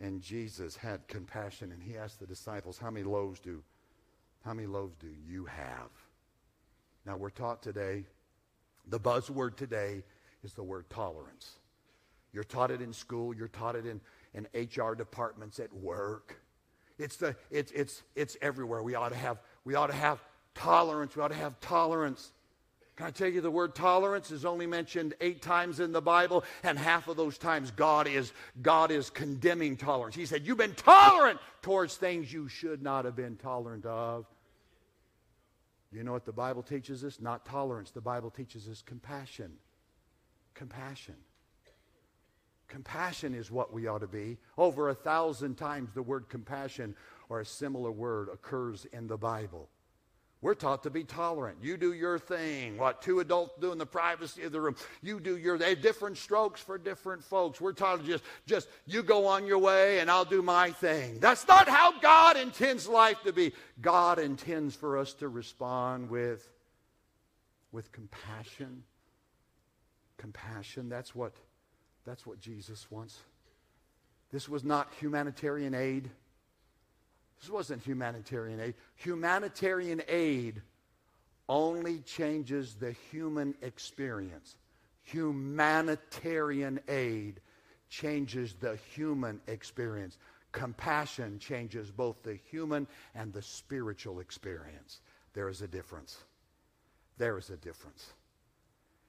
and 0.00 0.20
Jesus 0.20 0.76
had 0.76 1.06
compassion, 1.08 1.72
and 1.72 1.82
he 1.82 1.96
asked 1.96 2.20
the 2.20 2.26
disciples, 2.26 2.78
How 2.78 2.90
many 2.90 3.04
loaves 3.04 3.40
do 3.40 3.62
how 4.44 4.54
many 4.54 4.66
loaves 4.66 4.96
do 4.96 5.08
you 5.28 5.44
have? 5.44 5.90
Now 7.04 7.16
we're 7.16 7.30
taught 7.30 7.62
today, 7.62 8.04
the 8.86 9.00
buzzword 9.00 9.56
today 9.56 10.02
is 10.42 10.52
the 10.52 10.62
word 10.62 10.88
tolerance. 10.90 11.58
You're 12.32 12.44
taught 12.44 12.70
it 12.70 12.80
in 12.80 12.92
school, 12.92 13.34
you're 13.34 13.48
taught 13.48 13.76
it 13.76 13.84
in, 13.84 14.00
in 14.34 14.46
HR 14.54 14.94
departments 14.94 15.58
at 15.58 15.72
work. 15.72 16.40
It's 16.98 17.16
the 17.16 17.36
it's 17.50 17.70
it's 17.72 18.02
it's 18.16 18.36
everywhere. 18.42 18.82
We 18.82 18.94
ought 18.94 19.10
to 19.10 19.16
have 19.16 19.38
we 19.64 19.74
ought 19.74 19.86
to 19.88 19.94
have 19.94 20.22
tolerance. 20.54 21.14
We 21.14 21.22
ought 21.22 21.28
to 21.28 21.34
have 21.34 21.60
tolerance. 21.60 22.32
Can 22.98 23.06
I 23.06 23.10
tell 23.12 23.28
you 23.28 23.40
the 23.40 23.48
word 23.48 23.76
tolerance 23.76 24.32
is 24.32 24.44
only 24.44 24.66
mentioned 24.66 25.14
eight 25.20 25.40
times 25.40 25.78
in 25.78 25.92
the 25.92 26.02
Bible, 26.02 26.42
and 26.64 26.76
half 26.76 27.06
of 27.06 27.16
those 27.16 27.38
times 27.38 27.70
God 27.70 28.08
is 28.08 28.32
God 28.60 28.90
is 28.90 29.08
condemning 29.08 29.76
tolerance. 29.76 30.16
He 30.16 30.26
said, 30.26 30.44
You've 30.44 30.58
been 30.58 30.74
tolerant 30.74 31.38
towards 31.62 31.94
things 31.94 32.32
you 32.32 32.48
should 32.48 32.82
not 32.82 33.04
have 33.04 33.14
been 33.14 33.36
tolerant 33.36 33.86
of. 33.86 34.26
You 35.92 36.02
know 36.02 36.10
what 36.10 36.26
the 36.26 36.32
Bible 36.32 36.60
teaches 36.60 37.04
us? 37.04 37.20
Not 37.20 37.46
tolerance. 37.46 37.92
The 37.92 38.00
Bible 38.00 38.30
teaches 38.30 38.68
us 38.68 38.82
compassion. 38.82 39.52
Compassion. 40.54 41.14
Compassion 42.66 43.32
is 43.32 43.48
what 43.48 43.72
we 43.72 43.86
ought 43.86 44.00
to 44.00 44.08
be. 44.08 44.38
Over 44.56 44.88
a 44.88 44.94
thousand 44.94 45.54
times 45.54 45.90
the 45.94 46.02
word 46.02 46.28
compassion 46.28 46.96
or 47.28 47.38
a 47.38 47.46
similar 47.46 47.92
word 47.92 48.28
occurs 48.28 48.86
in 48.92 49.06
the 49.06 49.16
Bible. 49.16 49.68
We're 50.40 50.54
taught 50.54 50.84
to 50.84 50.90
be 50.90 51.02
tolerant. 51.02 51.58
You 51.60 51.76
do 51.76 51.92
your 51.92 52.16
thing. 52.16 52.76
What 52.78 53.02
two 53.02 53.18
adults 53.18 53.54
do 53.60 53.72
in 53.72 53.78
the 53.78 53.86
privacy 53.86 54.44
of 54.44 54.52
the 54.52 54.60
room. 54.60 54.76
You 55.02 55.18
do 55.18 55.36
your 55.36 55.58
they 55.58 55.70
have 55.70 55.82
different 55.82 56.16
strokes 56.16 56.60
for 56.60 56.78
different 56.78 57.24
folks. 57.24 57.60
We're 57.60 57.72
taught 57.72 58.00
to 58.00 58.06
just 58.06 58.22
just 58.46 58.68
you 58.86 59.02
go 59.02 59.26
on 59.26 59.46
your 59.46 59.58
way 59.58 59.98
and 59.98 60.08
I'll 60.08 60.24
do 60.24 60.40
my 60.40 60.70
thing. 60.70 61.18
That's 61.18 61.46
not 61.48 61.68
how 61.68 61.98
God 61.98 62.36
intends 62.36 62.86
life 62.86 63.20
to 63.24 63.32
be. 63.32 63.52
God 63.80 64.20
intends 64.20 64.76
for 64.76 64.96
us 64.96 65.12
to 65.14 65.28
respond 65.28 66.08
with 66.08 66.48
with 67.72 67.90
compassion. 67.90 68.84
Compassion, 70.18 70.88
that's 70.88 71.16
what 71.16 71.32
that's 72.06 72.24
what 72.24 72.40
Jesus 72.40 72.88
wants. 72.92 73.18
This 74.30 74.48
was 74.48 74.62
not 74.62 74.92
humanitarian 75.00 75.74
aid. 75.74 76.10
This 77.40 77.50
wasn't 77.50 77.82
humanitarian 77.82 78.60
aid. 78.60 78.74
Humanitarian 78.96 80.02
aid 80.08 80.62
only 81.48 82.00
changes 82.00 82.74
the 82.74 82.92
human 83.10 83.54
experience. 83.62 84.56
Humanitarian 85.04 86.80
aid 86.88 87.40
changes 87.88 88.54
the 88.60 88.76
human 88.94 89.40
experience. 89.46 90.18
Compassion 90.52 91.38
changes 91.38 91.90
both 91.90 92.22
the 92.22 92.34
human 92.50 92.86
and 93.14 93.32
the 93.32 93.42
spiritual 93.42 94.20
experience. 94.20 95.00
There 95.32 95.48
is 95.48 95.62
a 95.62 95.68
difference. 95.68 96.18
There 97.16 97.38
is 97.38 97.50
a 97.50 97.56
difference. 97.56 98.12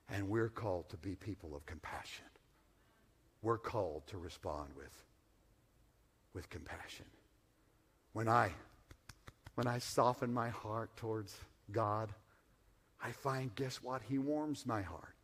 And 0.10 0.30
we're 0.30 0.50
called 0.50 0.90
to 0.90 0.98
be 0.98 1.16
people 1.16 1.56
of 1.56 1.66
compassion. 1.66 2.26
We're 3.42 3.58
called 3.58 4.08
to 4.08 4.18
respond 4.18 4.70
with, 4.76 5.04
with 6.34 6.50
compassion. 6.50 7.06
When 8.14 8.28
I, 8.28 8.52
when 9.56 9.68
I 9.68 9.80
soften 9.80 10.34
my 10.34 10.50
heart 10.50 10.96
towards 10.98 11.36
God, 11.72 12.10
I 13.04 13.12
find, 13.12 13.54
guess 13.56 13.82
what? 13.82 14.02
He 14.08 14.18
warms 14.18 14.66
my 14.66 14.82
heart. 14.82 15.16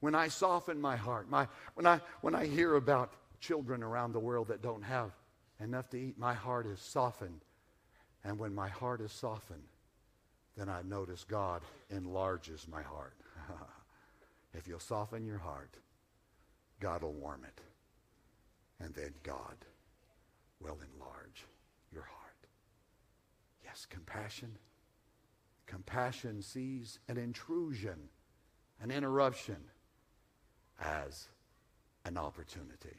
When 0.00 0.14
I 0.14 0.28
soften 0.28 0.80
my 0.80 0.96
heart, 0.96 1.30
my, 1.30 1.46
when, 1.74 1.86
I, 1.86 2.00
when 2.20 2.34
I 2.34 2.46
hear 2.46 2.74
about 2.74 3.12
children 3.40 3.82
around 3.82 4.12
the 4.12 4.18
world 4.18 4.48
that 4.48 4.62
don't 4.62 4.82
have 4.82 5.12
enough 5.60 5.88
to 5.90 5.96
eat, 5.96 6.18
my 6.18 6.34
heart 6.34 6.66
is 6.66 6.80
softened. 6.80 7.40
And 8.24 8.38
when 8.38 8.54
my 8.54 8.68
heart 8.68 9.00
is 9.00 9.12
softened, 9.12 9.62
then 10.56 10.68
I 10.68 10.82
notice 10.82 11.24
God 11.24 11.62
enlarges 11.90 12.66
my 12.68 12.82
heart. 12.82 13.14
if 14.54 14.66
you'll 14.66 14.80
soften 14.80 15.24
your 15.24 15.38
heart, 15.38 15.76
God 16.80 17.02
will 17.02 17.12
warm 17.12 17.44
it. 17.44 17.60
And 18.84 18.92
then 18.94 19.14
God 19.22 19.56
will 20.60 20.78
enlarge. 20.94 21.46
Yes, 23.72 23.86
compassion. 23.88 24.58
Compassion 25.66 26.42
sees 26.42 26.98
an 27.08 27.16
intrusion, 27.16 28.10
an 28.82 28.90
interruption 28.90 29.56
as 30.78 31.28
an 32.04 32.18
opportunity. 32.18 32.98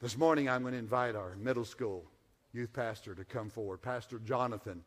This 0.00 0.18
morning, 0.18 0.48
I'm 0.48 0.62
going 0.62 0.72
to 0.72 0.78
invite 0.78 1.14
our 1.14 1.36
middle 1.36 1.64
school 1.64 2.04
youth 2.52 2.72
pastor 2.72 3.14
to 3.14 3.24
come 3.24 3.48
forward, 3.48 3.80
Pastor 3.80 4.18
Jonathan. 4.18 4.82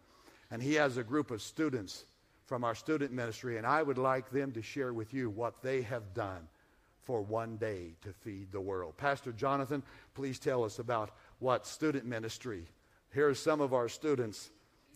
And 0.52 0.62
he 0.62 0.74
has 0.74 0.98
a 0.98 1.04
group 1.04 1.32
of 1.32 1.42
students 1.42 2.04
from 2.46 2.66
our 2.66 2.76
student 2.76 3.14
ministry, 3.14 3.58
and 3.58 3.66
I 3.66 3.82
would 3.84 3.98
like 3.98 4.32
them 4.32 4.52
to 4.52 4.62
share 4.62 4.94
with 4.94 5.14
you 5.14 5.30
what 5.30 5.62
they 5.62 5.82
have 5.84 6.14
done 6.14 6.50
for 7.06 7.22
one 7.22 7.56
day 7.56 7.96
to 8.02 8.12
feed 8.12 8.52
the 8.52 8.60
world. 8.60 8.98
Pastor 8.98 9.32
Jonathan, 9.32 9.82
please 10.14 10.40
tell 10.40 10.66
us 10.66 10.80
about 10.80 11.12
what 11.40 11.66
student 11.66 12.06
ministry. 12.06 12.66
Here 13.16 13.30
are 13.30 13.34
some 13.34 13.62
of 13.62 13.74
our 13.74 13.88
students 13.88 14.50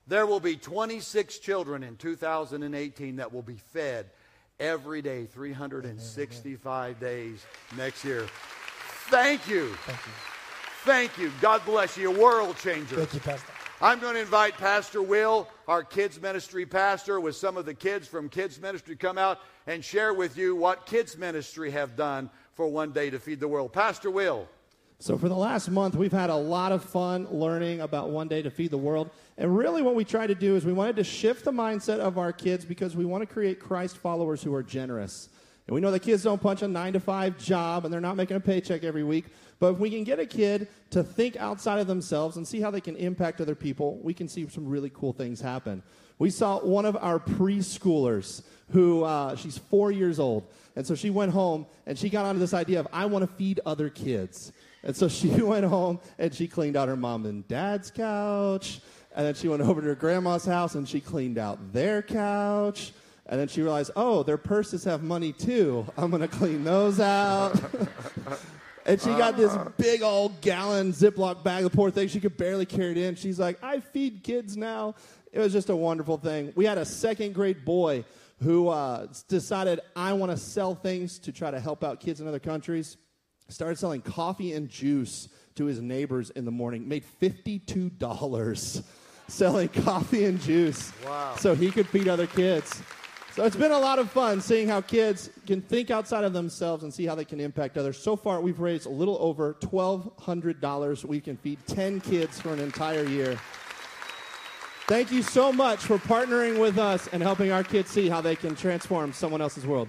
There 0.08 0.26
will 0.26 0.40
be 0.40 0.56
26 0.56 1.40
children 1.40 1.84
in 1.84 1.98
2018 1.98 3.18
that 3.18 3.34
will 3.34 3.42
be 3.42 3.58
fed 3.74 4.10
every 4.60 5.02
day, 5.02 5.26
365 5.26 7.00
days 7.00 7.46
next 7.76 8.06
year. 8.06 8.28
Thank 9.10 9.48
you. 9.50 9.74
Thank 9.86 10.00
you. 10.06 10.14
Thank 10.84 11.18
you. 11.18 11.32
God 11.42 11.62
bless 11.66 11.98
you. 11.98 12.16
A 12.16 12.20
world 12.20 12.58
changer. 12.58 12.96
Thank 12.96 13.14
you, 13.14 13.20
Pastor. 13.20 13.52
I'm 13.82 14.00
going 14.00 14.14
to 14.14 14.22
invite 14.22 14.58
Pastor 14.58 15.02
Will, 15.02 15.48
our 15.68 15.84
kids 15.84 16.22
ministry 16.22 16.66
pastor, 16.66 17.20
with 17.20 17.36
some 17.36 17.58
of 17.58 17.66
the 17.66 17.74
kids 17.74 18.08
from 18.08 18.30
kids 18.30 18.62
ministry, 18.62 18.96
come 18.96 19.18
out 19.18 19.40
and 19.66 19.84
share 19.84 20.14
with 20.14 20.38
you 20.38 20.56
what 20.56 20.86
kids 20.86 21.18
ministry 21.18 21.72
have 21.72 21.96
done 21.96 22.30
for 22.54 22.68
one 22.68 22.92
day 22.92 23.10
to 23.10 23.20
feed 23.20 23.40
the 23.40 23.48
world. 23.48 23.74
Pastor 23.74 24.12
Will. 24.12 24.48
So, 25.02 25.18
for 25.18 25.30
the 25.30 25.36
last 25.36 25.72
month, 25.72 25.96
we've 25.96 26.12
had 26.12 26.30
a 26.30 26.36
lot 26.36 26.72
of 26.72 26.84
fun 26.84 27.28
learning 27.32 27.82
about 27.82 28.12
One 28.12 28.28
Day 28.28 28.44
to 28.44 28.52
Feed 28.52 28.70
the 28.70 28.78
World. 28.78 29.10
And 29.36 29.58
really, 29.58 29.82
what 29.82 29.96
we 29.96 30.06
tried 30.06 30.28
to 30.28 30.36
do 30.36 30.56
is 30.56 30.64
we 30.64 30.74
wanted 30.74 30.96
to 30.98 31.04
shift 31.04 31.44
the 31.44 31.52
mindset 31.52 31.98
of 31.98 32.20
our 32.20 32.32
kids 32.32 32.66
because 32.66 32.96
we 32.96 33.04
want 33.04 33.24
to 33.24 33.26
create 33.26 33.60
Christ 33.60 33.98
followers 33.98 34.44
who 34.44 34.54
are 34.54 34.62
generous. 34.62 35.30
And 35.66 35.74
we 35.74 35.82
know 35.82 35.90
that 35.90 36.02
kids 36.02 36.22
don't 36.22 36.40
punch 36.40 36.62
a 36.62 36.68
nine 36.68 36.94
to 36.94 37.00
five 37.00 37.40
job 37.40 37.84
and 37.84 37.92
they're 37.92 38.00
not 38.00 38.16
making 38.16 38.38
a 38.38 38.40
paycheck 38.40 38.84
every 38.84 39.04
week. 39.04 39.26
But 39.58 39.74
if 39.74 39.80
we 39.80 39.90
can 39.90 40.04
get 40.04 40.20
a 40.20 40.26
kid 40.28 40.68
to 40.92 41.04
think 41.04 41.36
outside 41.36 41.80
of 41.80 41.88
themselves 41.88 42.38
and 42.38 42.48
see 42.48 42.62
how 42.62 42.70
they 42.70 42.82
can 42.82 42.96
impact 42.96 43.42
other 43.42 43.56
people, 43.56 43.98
we 44.04 44.14
can 44.14 44.28
see 44.28 44.48
some 44.50 44.68
really 44.68 44.92
cool 44.94 45.14
things 45.14 45.42
happen. 45.42 45.82
We 46.20 46.30
saw 46.30 46.60
one 46.60 46.86
of 46.86 46.96
our 46.96 47.20
preschoolers 47.20 48.44
who, 48.70 49.04
uh, 49.04 49.36
she's 49.36 49.58
four 49.58 49.92
years 49.92 50.20
old. 50.20 50.48
And 50.76 50.86
so 50.86 50.94
she 50.94 51.10
went 51.10 51.32
home 51.32 51.66
and 51.88 51.98
she 51.98 52.08
got 52.08 52.26
onto 52.26 52.40
this 52.40 52.54
idea 52.54 52.80
of, 52.80 52.88
I 52.94 53.08
want 53.08 53.28
to 53.28 53.36
feed 53.36 53.62
other 53.66 53.90
kids. 53.90 54.52
And 54.84 54.96
so 54.96 55.08
she 55.08 55.30
went 55.41 55.65
home 55.65 56.00
and 56.17 56.34
she 56.34 56.48
cleaned 56.48 56.76
out 56.76 56.88
her 56.88 56.96
mom 56.96 57.26
and 57.26 57.48
dad's 57.48 57.91
couch. 57.91 58.82
And 59.15 59.26
then 59.26 59.34
she 59.34 59.48
went 59.48 59.62
over 59.62 59.82
to 59.82 59.88
her 59.88 59.96
grandma's 59.96 60.46
house 60.46 60.76
and 60.76 60.88
she 60.88 61.02
cleaned 61.02 61.38
out 61.38 61.74
their 61.74 62.02
couch. 62.02 62.94
And 63.26 63.39
then 63.39 63.48
she 63.48 63.62
realized, 63.62 63.91
oh, 63.96 64.24
their 64.24 64.38
purses 64.38 64.84
have 64.86 65.04
money 65.04 65.32
too. 65.32 65.86
I'm 65.98 66.10
going 66.10 66.22
to 66.22 66.28
clean 66.28 66.63
those 66.63 67.00
out. 67.00 67.62
and 68.86 69.00
she 69.00 69.10
got 69.10 69.38
this 69.38 69.56
big 69.78 70.02
old 70.02 70.41
gallon 70.41 70.91
Ziploc 70.91 71.44
bag. 71.44 71.63
The 71.63 71.70
poor 71.70 71.91
thing, 71.91 72.08
she 72.08 72.20
could 72.20 72.36
barely 72.36 72.65
carry 72.65 72.91
it 72.91 72.98
in. 72.98 73.15
She's 73.15 73.39
like, 73.39 73.58
I 73.63 73.80
feed 73.80 74.24
kids 74.24 74.58
now. 74.58 74.96
It 75.32 75.39
was 75.39 75.54
just 75.54 75.70
a 75.70 75.76
wonderful 75.76 76.17
thing. 76.17 76.52
We 76.56 76.65
had 76.65 76.78
a 76.78 76.86
second 76.86 77.34
grade 77.34 77.63
boy 77.63 78.04
who 78.41 78.70
uh, 78.70 79.08
decided, 79.28 79.80
I 79.96 80.13
want 80.13 80.32
to 80.32 80.38
sell 80.38 80.74
things 80.74 81.20
to 81.20 81.32
try 81.32 81.52
to 81.52 81.60
help 81.60 81.84
out 81.84 82.00
kids 82.00 82.22
in 82.22 82.28
other 82.28 82.39
countries 82.39 82.98
started 83.52 83.78
selling 83.78 84.02
coffee 84.02 84.54
and 84.54 84.70
juice 84.70 85.28
to 85.56 85.66
his 85.66 85.82
neighbors 85.82 86.30
in 86.32 86.46
the 86.46 86.52
morning, 86.52 86.88
made 86.88 87.04
$52 87.22 88.84
selling 89.28 89.70
coffee 89.70 90.26
and 90.26 90.42
juice 90.42 90.92
wow. 91.06 91.36
so 91.36 91.56
he 91.56 91.72
could 91.72 91.88
feed 91.88 92.08
other 92.08 92.28
kids. 92.28 92.82
So 93.34 93.46
it's 93.46 93.56
been 93.56 93.72
a 93.72 93.80
lot 93.80 93.98
of 93.98 94.12
fun 94.12 94.42
seeing 94.42 94.68
how 94.68 94.82
kids 94.82 95.30
can 95.48 95.62
think 95.62 95.90
outside 95.90 96.26
of 96.26 96.34
themselves 96.34 96.84
and 96.84 96.94
see 96.94 97.06
how 97.06 97.16
they 97.16 97.24
can 97.24 97.40
impact 97.40 97.78
others. 97.78 97.98
So 97.98 98.18
far, 98.18 98.42
we've 98.42 98.60
raised 98.60 98.88
a 98.88 98.90
little 98.90 99.18
over 99.22 99.54
$1,200. 99.54 101.06
We 101.06 101.22
can 101.22 101.38
feed 101.38 101.60
10 101.66 102.02
kids 102.02 102.42
for 102.42 102.52
an 102.52 102.60
entire 102.60 103.06
year. 103.06 103.40
Thank 104.88 105.14
you 105.14 105.22
so 105.22 105.54
much 105.54 105.80
for 105.80 105.98
partnering 105.98 106.60
with 106.60 106.78
us 106.78 107.08
and 107.14 107.24
helping 107.24 107.54
our 107.54 107.64
kids 107.64 107.90
see 107.90 108.10
how 108.10 108.20
they 108.20 108.36
can 108.36 108.54
transform 108.54 109.14
someone 109.14 109.42
else's 109.42 109.66
world. 109.66 109.88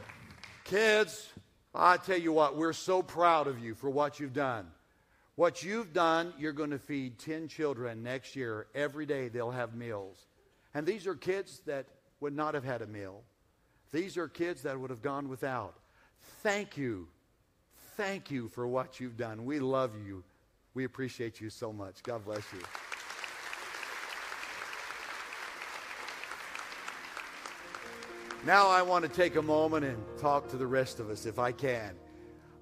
Kids, 0.63 1.32
I 1.75 1.97
tell 1.97 2.19
you 2.19 2.33
what, 2.33 2.57
we're 2.57 2.73
so 2.73 3.03
proud 3.03 3.47
of 3.47 3.59
you 3.59 3.75
for 3.75 3.89
what 3.89 4.21
you've 4.21 4.35
done. 4.35 4.67
What 5.37 5.63
you've 5.63 5.95
done, 5.95 6.35
you're 6.39 6.53
going 6.53 6.71
to 6.71 6.79
feed 6.79 7.19
10 7.19 7.49
children 7.49 8.03
next 8.03 8.37
year. 8.37 8.67
Every 8.75 9.07
day 9.07 9.29
they'll 9.29 9.51
have 9.51 9.75
meals. 9.75 10.27
And 10.75 10.87
these 10.87 11.07
are 11.07 11.15
kids 11.15 11.63
that 11.67 11.87
would 12.21 12.35
not 12.35 12.55
have 12.55 12.65
had 12.65 12.83
a 12.83 12.87
meal. 12.87 13.23
These 13.93 14.17
are 14.19 14.29
kids 14.29 14.63
that 14.63 14.79
would 14.79 14.91
have 14.91 15.03
gone 15.03 15.29
without. 15.29 15.75
Thank 16.43 16.77
you. 16.77 17.09
Thank 17.97 18.31
you 18.31 18.49
for 18.49 18.67
what 18.67 19.01
you've 19.01 19.17
done. 19.17 19.45
We 19.45 19.59
love 19.59 19.93
you. 20.07 20.23
We 20.75 20.85
appreciate 20.85 21.41
you 21.41 21.51
so 21.51 21.73
much. 21.73 22.03
God 22.03 22.25
bless 22.25 22.45
you. 22.53 22.61
Now 28.45 28.67
I 28.67 28.83
want 28.83 29.05
to 29.05 29.09
take 29.09 29.37
a 29.37 29.43
moment 29.43 29.85
and 29.85 30.03
talk 30.19 30.49
to 30.49 30.57
the 30.57 30.67
rest 30.67 30.99
of 30.99 31.11
us 31.11 31.27
if 31.27 31.39
I 31.39 31.53
can. 31.53 31.95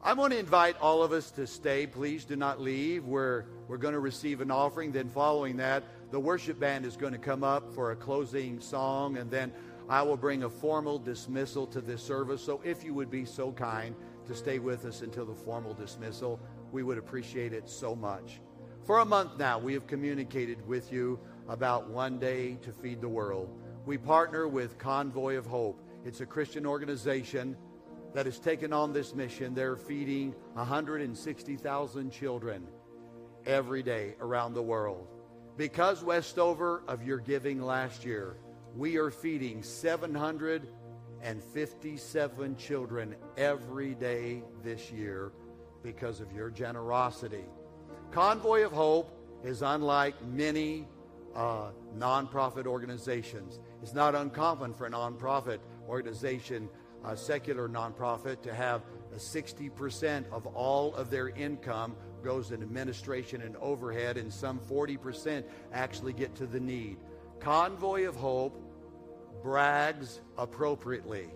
I 0.02 0.12
want 0.12 0.34
to 0.34 0.38
invite 0.38 0.76
all 0.78 1.02
of 1.02 1.12
us 1.12 1.30
to 1.32 1.46
stay. 1.46 1.86
Please 1.86 2.26
do 2.26 2.36
not 2.36 2.60
leave. 2.60 3.06
We're, 3.06 3.46
we're 3.66 3.78
going 3.78 3.94
to 3.94 4.00
receive 4.00 4.42
an 4.42 4.50
offering. 4.50 4.92
Then, 4.92 5.08
following 5.08 5.56
that, 5.56 5.84
the 6.10 6.20
worship 6.20 6.60
band 6.60 6.84
is 6.84 6.98
going 6.98 7.14
to 7.14 7.18
come 7.18 7.42
up 7.42 7.72
for 7.72 7.92
a 7.92 7.96
closing 7.96 8.60
song, 8.60 9.16
and 9.16 9.30
then 9.30 9.52
I 9.88 10.02
will 10.02 10.18
bring 10.18 10.42
a 10.42 10.50
formal 10.50 10.98
dismissal 10.98 11.66
to 11.68 11.80
this 11.80 12.02
service. 12.02 12.42
So, 12.44 12.60
if 12.62 12.84
you 12.84 12.92
would 12.92 13.10
be 13.10 13.24
so 13.24 13.50
kind 13.50 13.94
to 14.26 14.34
stay 14.34 14.58
with 14.58 14.84
us 14.84 15.00
until 15.00 15.24
the 15.24 15.34
formal 15.34 15.72
dismissal, 15.72 16.38
we 16.72 16.82
would 16.82 16.98
appreciate 16.98 17.54
it 17.54 17.70
so 17.70 17.96
much. 17.96 18.42
For 18.84 18.98
a 18.98 19.04
month 19.06 19.38
now, 19.38 19.58
we 19.58 19.72
have 19.72 19.86
communicated 19.86 20.66
with 20.66 20.92
you 20.92 21.18
about 21.48 21.88
one 21.88 22.18
day 22.18 22.56
to 22.56 22.70
feed 22.70 23.00
the 23.00 23.08
world 23.08 23.48
we 23.86 23.96
partner 23.98 24.46
with 24.46 24.78
Convoy 24.78 25.36
of 25.36 25.46
Hope. 25.46 25.82
It's 26.04 26.20
a 26.20 26.26
Christian 26.26 26.66
organization 26.66 27.56
that 28.14 28.26
has 28.26 28.38
taken 28.38 28.72
on 28.72 28.92
this 28.92 29.12
mission. 29.14 29.54
They're 29.54 29.76
feeding 29.76 30.34
160,000 30.54 32.10
children 32.10 32.66
every 33.46 33.82
day 33.82 34.14
around 34.20 34.54
the 34.54 34.62
world. 34.62 35.08
Because, 35.56 36.04
Westover, 36.04 36.82
of 36.88 37.02
your 37.02 37.18
giving 37.18 37.62
last 37.62 38.04
year, 38.04 38.36
we 38.76 38.96
are 38.96 39.10
feeding 39.10 39.62
757 39.62 42.56
children 42.56 43.16
every 43.36 43.94
day 43.94 44.42
this 44.62 44.90
year 44.90 45.32
because 45.82 46.20
of 46.20 46.32
your 46.32 46.50
generosity. 46.50 47.44
Convoy 48.10 48.64
of 48.64 48.72
Hope 48.72 49.10
is 49.44 49.62
unlike 49.62 50.14
many 50.26 50.86
uh, 51.34 51.70
nonprofit 51.96 52.66
organizations. 52.66 53.60
It's 53.82 53.94
not 53.94 54.14
uncommon 54.14 54.74
for 54.74 54.86
a 54.86 54.90
nonprofit 54.90 55.58
organization, 55.88 56.68
a 57.04 57.16
secular 57.16 57.68
nonprofit, 57.68 58.42
to 58.42 58.54
have 58.54 58.82
60% 59.14 60.30
of 60.30 60.46
all 60.46 60.94
of 60.94 61.10
their 61.10 61.28
income 61.30 61.96
goes 62.22 62.52
in 62.52 62.62
administration 62.62 63.42
and 63.42 63.56
overhead, 63.56 64.16
and 64.16 64.32
some 64.32 64.58
40% 64.58 65.44
actually 65.72 66.12
get 66.12 66.34
to 66.36 66.46
the 66.46 66.60
need. 66.60 66.98
Convoy 67.40 68.06
of 68.06 68.16
Hope 68.16 68.60
brags 69.42 70.20
appropriately. 70.36 71.28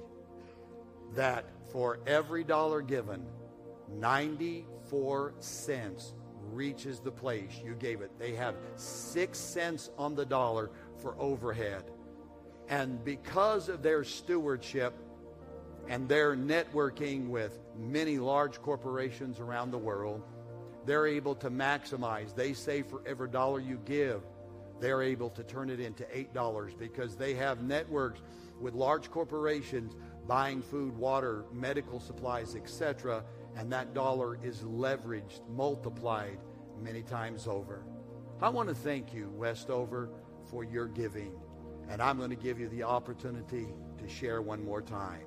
that 1.15 1.45
for 1.71 2.01
every 2.07 2.43
dollar 2.45 2.83
given, 2.83 3.25
94 3.93 5.35
cents 5.39 6.15
reaches 6.55 7.01
the 7.01 7.11
place 7.11 7.61
you 7.65 7.75
gave 7.75 8.01
it. 8.01 8.11
They 8.19 8.35
have 8.35 8.55
six 8.77 9.39
cents 9.39 9.91
on 9.99 10.15
the 10.15 10.25
dollar 10.25 10.71
for 11.01 11.15
overhead. 11.19 11.85
And 12.69 13.05
because 13.05 13.69
of 13.69 13.83
their 13.83 14.05
stewardship 14.05 14.95
and 15.89 16.09
their 16.09 16.35
networking 16.35 17.29
with 17.29 17.59
many 17.79 18.19
large 18.19 18.61
corporations 18.63 19.41
around 19.41 19.71
the 19.71 19.79
world, 19.79 20.23
they're 20.87 21.07
able 21.07 21.35
to 21.37 21.51
maximize. 21.51 22.35
They 22.35 22.53
say 22.53 22.83
for 22.83 23.03
every 23.07 23.29
dollar 23.29 23.61
you 23.61 23.79
give, 23.85 24.23
they're 24.81 25.03
able 25.03 25.31
to 25.31 25.43
turn 25.43 25.71
it 25.71 25.81
into 25.81 26.05
$8 26.05 26.79
because 26.79 27.17
they 27.17 27.35
have 27.35 27.63
networks 27.63 28.21
with 28.61 28.75
large 28.75 29.11
corporations 29.11 29.95
buying 30.27 30.63
food, 30.63 30.97
water, 30.97 31.45
medical 31.53 32.01
supplies, 32.01 32.57
etc. 32.57 33.23
And 33.57 33.73
that 33.73 33.95
dollar 33.95 34.39
is 34.43 34.61
leveraged, 34.61 35.49
multiplied 35.49 36.39
many 36.83 37.03
times 37.03 37.47
over. 37.47 37.85
I 38.43 38.49
want 38.49 38.69
to 38.69 38.75
thank 38.75 39.15
you, 39.15 39.31
Westover, 39.31 40.11
for 40.51 40.65
your 40.65 40.87
giving. 40.87 41.33
And 41.89 42.03
I'm 42.03 42.19
going 42.19 42.31
to 42.31 42.37
give 42.37 42.59
you 42.59 42.69
the 42.69 42.83
opportunity 42.83 43.69
to 43.99 44.09
share 44.09 44.43
one 44.43 44.65
more 44.65 44.83
time. 44.83 45.23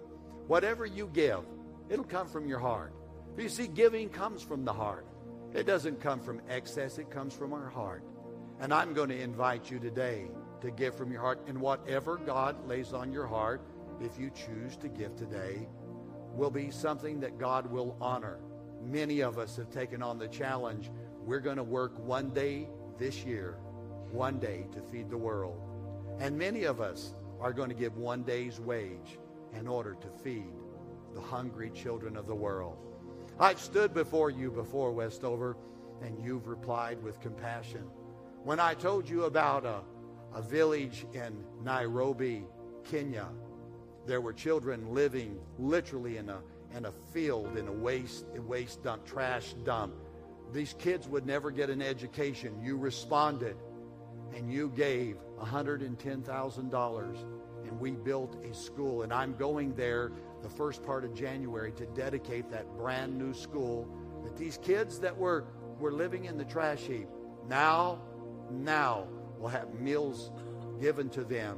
Whatever 0.48 0.86
you 0.86 1.10
give, 1.14 1.44
it'll 1.90 2.06
come 2.06 2.28
from 2.28 2.48
your 2.48 2.60
heart. 2.60 2.94
You 3.38 3.50
see, 3.50 3.68
giving 3.68 4.10
comes 4.10 4.42
from 4.42 4.66
the 4.66 4.74
heart. 4.74 5.06
It 5.54 5.66
doesn't 5.66 6.02
come 6.02 6.20
from 6.20 6.42
excess, 6.50 6.98
it 6.98 7.10
comes 7.10 7.34
from 7.34 7.54
our 7.54 7.70
heart. 7.70 8.04
And 8.60 8.74
I'm 8.74 8.94
going 8.94 9.10
to 9.10 9.20
invite 9.20 9.70
you 9.72 9.80
today 9.80 10.28
to 10.62 10.72
give 10.72 10.96
from 10.96 11.12
your 11.12 11.22
heart. 11.22 11.42
And 11.48 11.62
whatever 11.62 12.18
God 12.18 12.68
lays 12.68 12.94
on 12.94 13.12
your 13.12 13.28
heart, 13.28 13.62
if 14.02 14.20
you 14.20 14.32
choose 14.32 14.76
to 14.78 14.88
give 14.88 15.16
today, 15.16 15.68
will 16.38 16.52
be 16.52 16.70
something 16.72 17.20
that 17.22 17.40
God 17.40 17.66
will 17.70 17.98
honor. 18.00 18.38
Many 18.82 19.22
of 19.22 19.40
us 19.40 19.58
have 19.58 19.72
taken 19.72 20.04
on 20.04 20.20
the 20.20 20.28
challenge. 20.28 20.92
We're 21.26 21.40
going 21.40 21.58
to 21.58 21.64
work 21.64 21.98
one 21.98 22.30
day 22.30 22.70
this 23.00 23.26
year, 23.26 23.58
one 24.12 24.40
day 24.40 24.68
to 24.74 24.82
feed 24.82 25.10
the 25.10 25.18
world. 25.18 25.60
And 26.20 26.38
many 26.38 26.64
of 26.64 26.80
us 26.80 27.16
are 27.42 27.54
going 27.54 27.70
to 27.70 27.76
give 27.76 27.98
one 27.98 28.24
day's 28.24 28.60
wage 28.60 29.20
in 29.58 29.68
order 29.68 29.96
to 29.96 30.08
feed 30.24 30.54
the 31.14 31.22
hungry 31.22 31.72
children 31.72 32.16
of 32.16 32.28
the 32.28 32.36
world. 32.36 32.78
I've 33.40 33.60
stood 33.60 33.94
before 33.94 34.30
you 34.30 34.52
before, 34.52 34.92
Westover, 34.92 35.58
and 36.02 36.20
you've 36.20 36.48
replied 36.48 37.02
with 37.04 37.20
compassion. 37.20 37.84
When 38.44 38.60
I 38.60 38.76
told 38.76 39.10
you 39.10 39.24
about 39.24 39.66
a, 39.66 39.82
a 40.34 40.42
village 40.42 41.06
in 41.14 41.44
Nairobi, 41.64 42.46
Kenya, 42.84 43.28
there 44.08 44.22
were 44.22 44.34
children 44.34 44.94
living 44.94 45.38
literally 45.60 46.18
in 46.18 46.30
a, 46.30 46.40
in 46.76 46.86
a 46.86 46.92
field, 47.14 47.58
in 47.58 47.68
a 47.68 47.72
waste, 47.72 48.26
waste 48.38 48.82
dump, 48.82 49.06
trash 49.06 49.54
dump. 49.66 49.94
These 50.54 50.76
kids 50.80 51.08
would 51.10 51.26
never 51.26 51.52
get 51.52 51.70
an 51.70 51.82
education. 51.82 52.58
You 52.64 52.78
responded 52.78 53.58
and 54.34 54.52
you 54.52 54.70
gave 54.70 55.18
$110,000 55.40 57.26
and 57.68 57.80
we 57.80 57.92
built 57.92 58.42
a 58.46 58.54
school. 58.54 59.04
And 59.04 59.14
I'm 59.14 59.36
going 59.36 59.76
there 59.76 60.14
the 60.42 60.50
first 60.50 60.84
part 60.84 61.04
of 61.04 61.14
January 61.14 61.74
to 61.74 61.86
dedicate 61.88 62.50
that 62.52 62.66
brand 62.78 63.18
new 63.18 63.34
school 63.34 63.90
that 64.24 64.38
these 64.38 64.58
kids 64.58 65.00
that 65.00 65.16
were, 65.16 65.46
were 65.80 65.92
living 65.92 66.26
in 66.26 66.38
the 66.38 66.46
trash 66.46 66.80
heap 66.80 67.10
now, 67.50 68.00
now 68.52 69.08
will 69.38 69.50
have 69.50 69.74
meals 69.74 70.32
given 70.80 71.10
to 71.10 71.26
them 71.26 71.58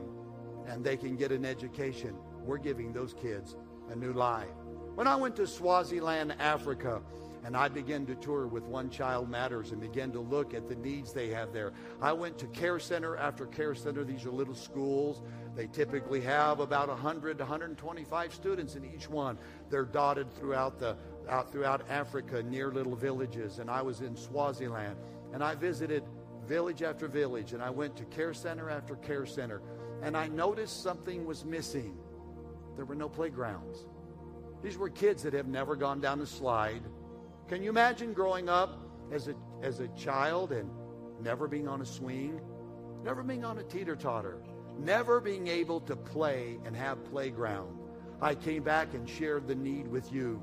and 0.67 0.83
they 0.83 0.97
can 0.97 1.15
get 1.15 1.31
an 1.31 1.45
education. 1.45 2.15
We're 2.49 2.57
giving 2.57 2.91
those 2.91 3.13
kids 3.13 3.55
a 3.91 3.95
new 3.95 4.11
life. 4.11 4.49
When 4.95 5.05
I 5.05 5.15
went 5.15 5.35
to 5.35 5.45
Swaziland, 5.45 6.35
Africa, 6.39 6.99
and 7.45 7.55
I 7.55 7.67
began 7.67 8.07
to 8.07 8.15
tour 8.15 8.47
with 8.47 8.63
One 8.63 8.89
Child 8.89 9.29
Matters 9.29 9.71
and 9.71 9.79
began 9.79 10.11
to 10.13 10.19
look 10.19 10.55
at 10.55 10.67
the 10.67 10.73
needs 10.73 11.13
they 11.13 11.29
have 11.29 11.53
there. 11.53 11.73
I 12.01 12.11
went 12.11 12.39
to 12.39 12.47
care 12.47 12.79
center 12.79 13.15
after 13.17 13.45
care 13.45 13.75
center. 13.75 14.03
These 14.03 14.25
are 14.25 14.31
little 14.31 14.55
schools. 14.55 15.21
They 15.55 15.67
typically 15.67 16.21
have 16.21 16.59
about 16.59 16.87
100 16.87 17.37
to 17.37 17.43
125 17.43 18.33
students 18.33 18.75
in 18.75 18.83
each 18.83 19.07
one. 19.07 19.37
They're 19.69 19.85
dotted 19.85 20.33
throughout 20.33 20.79
the 20.79 20.97
out 21.29 21.51
throughout 21.51 21.87
Africa 21.87 22.41
near 22.41 22.71
little 22.71 22.95
villages. 22.95 23.59
And 23.59 23.69
I 23.69 23.83
was 23.83 24.01
in 24.01 24.15
Swaziland 24.15 24.97
and 25.33 25.43
I 25.43 25.53
visited 25.53 26.03
village 26.47 26.81
after 26.81 27.07
village 27.07 27.53
and 27.53 27.61
I 27.61 27.69
went 27.69 27.95
to 27.97 28.05
care 28.05 28.33
center 28.33 28.71
after 28.71 28.95
care 28.95 29.27
center 29.27 29.61
and 30.01 30.17
I 30.17 30.27
noticed 30.29 30.81
something 30.81 31.27
was 31.27 31.45
missing. 31.45 31.95
There 32.79 32.85
were 32.85 32.95
no 32.95 33.09
playgrounds. 33.09 33.85
These 34.63 34.77
were 34.77 34.87
kids 34.87 35.23
that 35.23 35.33
have 35.33 35.49
never 35.49 35.75
gone 35.75 35.99
down 35.99 36.21
a 36.21 36.25
slide 36.25 36.81
can 37.49 37.63
you 37.63 37.71
imagine 37.71 38.13
growing 38.13 38.47
up 38.47 38.79
as 39.11 39.27
a, 39.27 39.33
as 39.63 39.79
a 39.79 39.87
child 39.89 40.51
and 40.51 40.69
never 41.19 41.47
being 41.47 41.67
on 41.67 41.81
a 41.81 41.85
swing, 41.85 42.39
never 43.03 43.23
being 43.23 43.43
on 43.43 43.57
a 43.57 43.63
teeter 43.63 43.95
totter, 43.95 44.37
never 44.77 45.19
being 45.19 45.47
able 45.47 45.81
to 45.81 45.95
play 45.95 46.59
and 46.63 46.75
have 46.75 47.03
playground? 47.05 47.75
I 48.21 48.35
came 48.35 48.61
back 48.61 48.93
and 48.93 49.09
shared 49.09 49.47
the 49.47 49.55
need 49.55 49.87
with 49.87 50.13
you. 50.13 50.39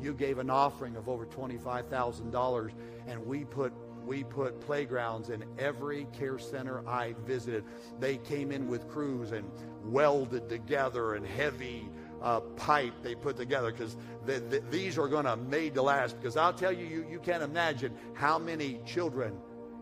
You 0.00 0.14
gave 0.14 0.38
an 0.38 0.48
offering 0.48 0.94
of 0.94 1.08
over 1.08 1.26
$25,000 1.26 2.70
and 3.08 3.26
we 3.26 3.44
put 3.44 3.72
we 4.06 4.22
put 4.22 4.60
playgrounds 4.60 5.30
in 5.30 5.44
every 5.58 6.06
care 6.12 6.38
center 6.38 6.86
I 6.86 7.14
visited. 7.24 7.64
They 7.98 8.18
came 8.18 8.52
in 8.52 8.68
with 8.68 8.86
crews 8.88 9.32
and 9.32 9.50
welded 9.84 10.48
together 10.48 11.14
and 11.14 11.26
heavy 11.26 11.88
uh, 12.22 12.40
pipe 12.40 12.94
they 13.02 13.14
put 13.14 13.36
together 13.36 13.70
because 13.70 13.96
the, 14.24 14.40
the, 14.40 14.62
these 14.70 14.96
are 14.96 15.08
going 15.08 15.26
to 15.26 15.36
made 15.36 15.74
to 15.74 15.82
last. 15.82 16.16
Because 16.16 16.36
I'll 16.36 16.54
tell 16.54 16.72
you, 16.72 16.86
you, 16.86 17.06
you 17.08 17.18
can't 17.18 17.42
imagine 17.42 17.94
how 18.14 18.38
many 18.38 18.80
children 18.86 19.36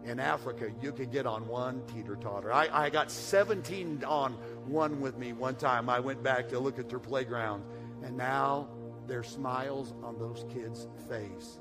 in 0.05 0.19
Africa 0.19 0.71
you 0.81 0.93
could 0.93 1.12
get 1.12 1.27
on 1.27 1.47
one 1.47 1.83
teeter 1.87 2.17
totter. 2.17 2.53
I, 2.53 2.69
I 2.73 2.91
got 2.91 3.11
17 3.11 4.05
on 4.05 4.33
one 4.67 5.01
with 5.01 5.17
me 5.17 5.33
one 5.33 5.55
time. 5.55 5.88
I 5.88 6.01
went 6.01 6.23
back 6.23 6.49
to 6.49 6.59
look 6.59 6.79
at 6.79 6.88
their 6.88 6.99
playground, 6.99 7.62
and 8.03 8.17
now 8.17 8.69
there's 9.07 9.29
smiles 9.29 9.95
on 10.03 10.19
those 10.19 10.45
kids' 10.53 10.88
face 11.09 11.59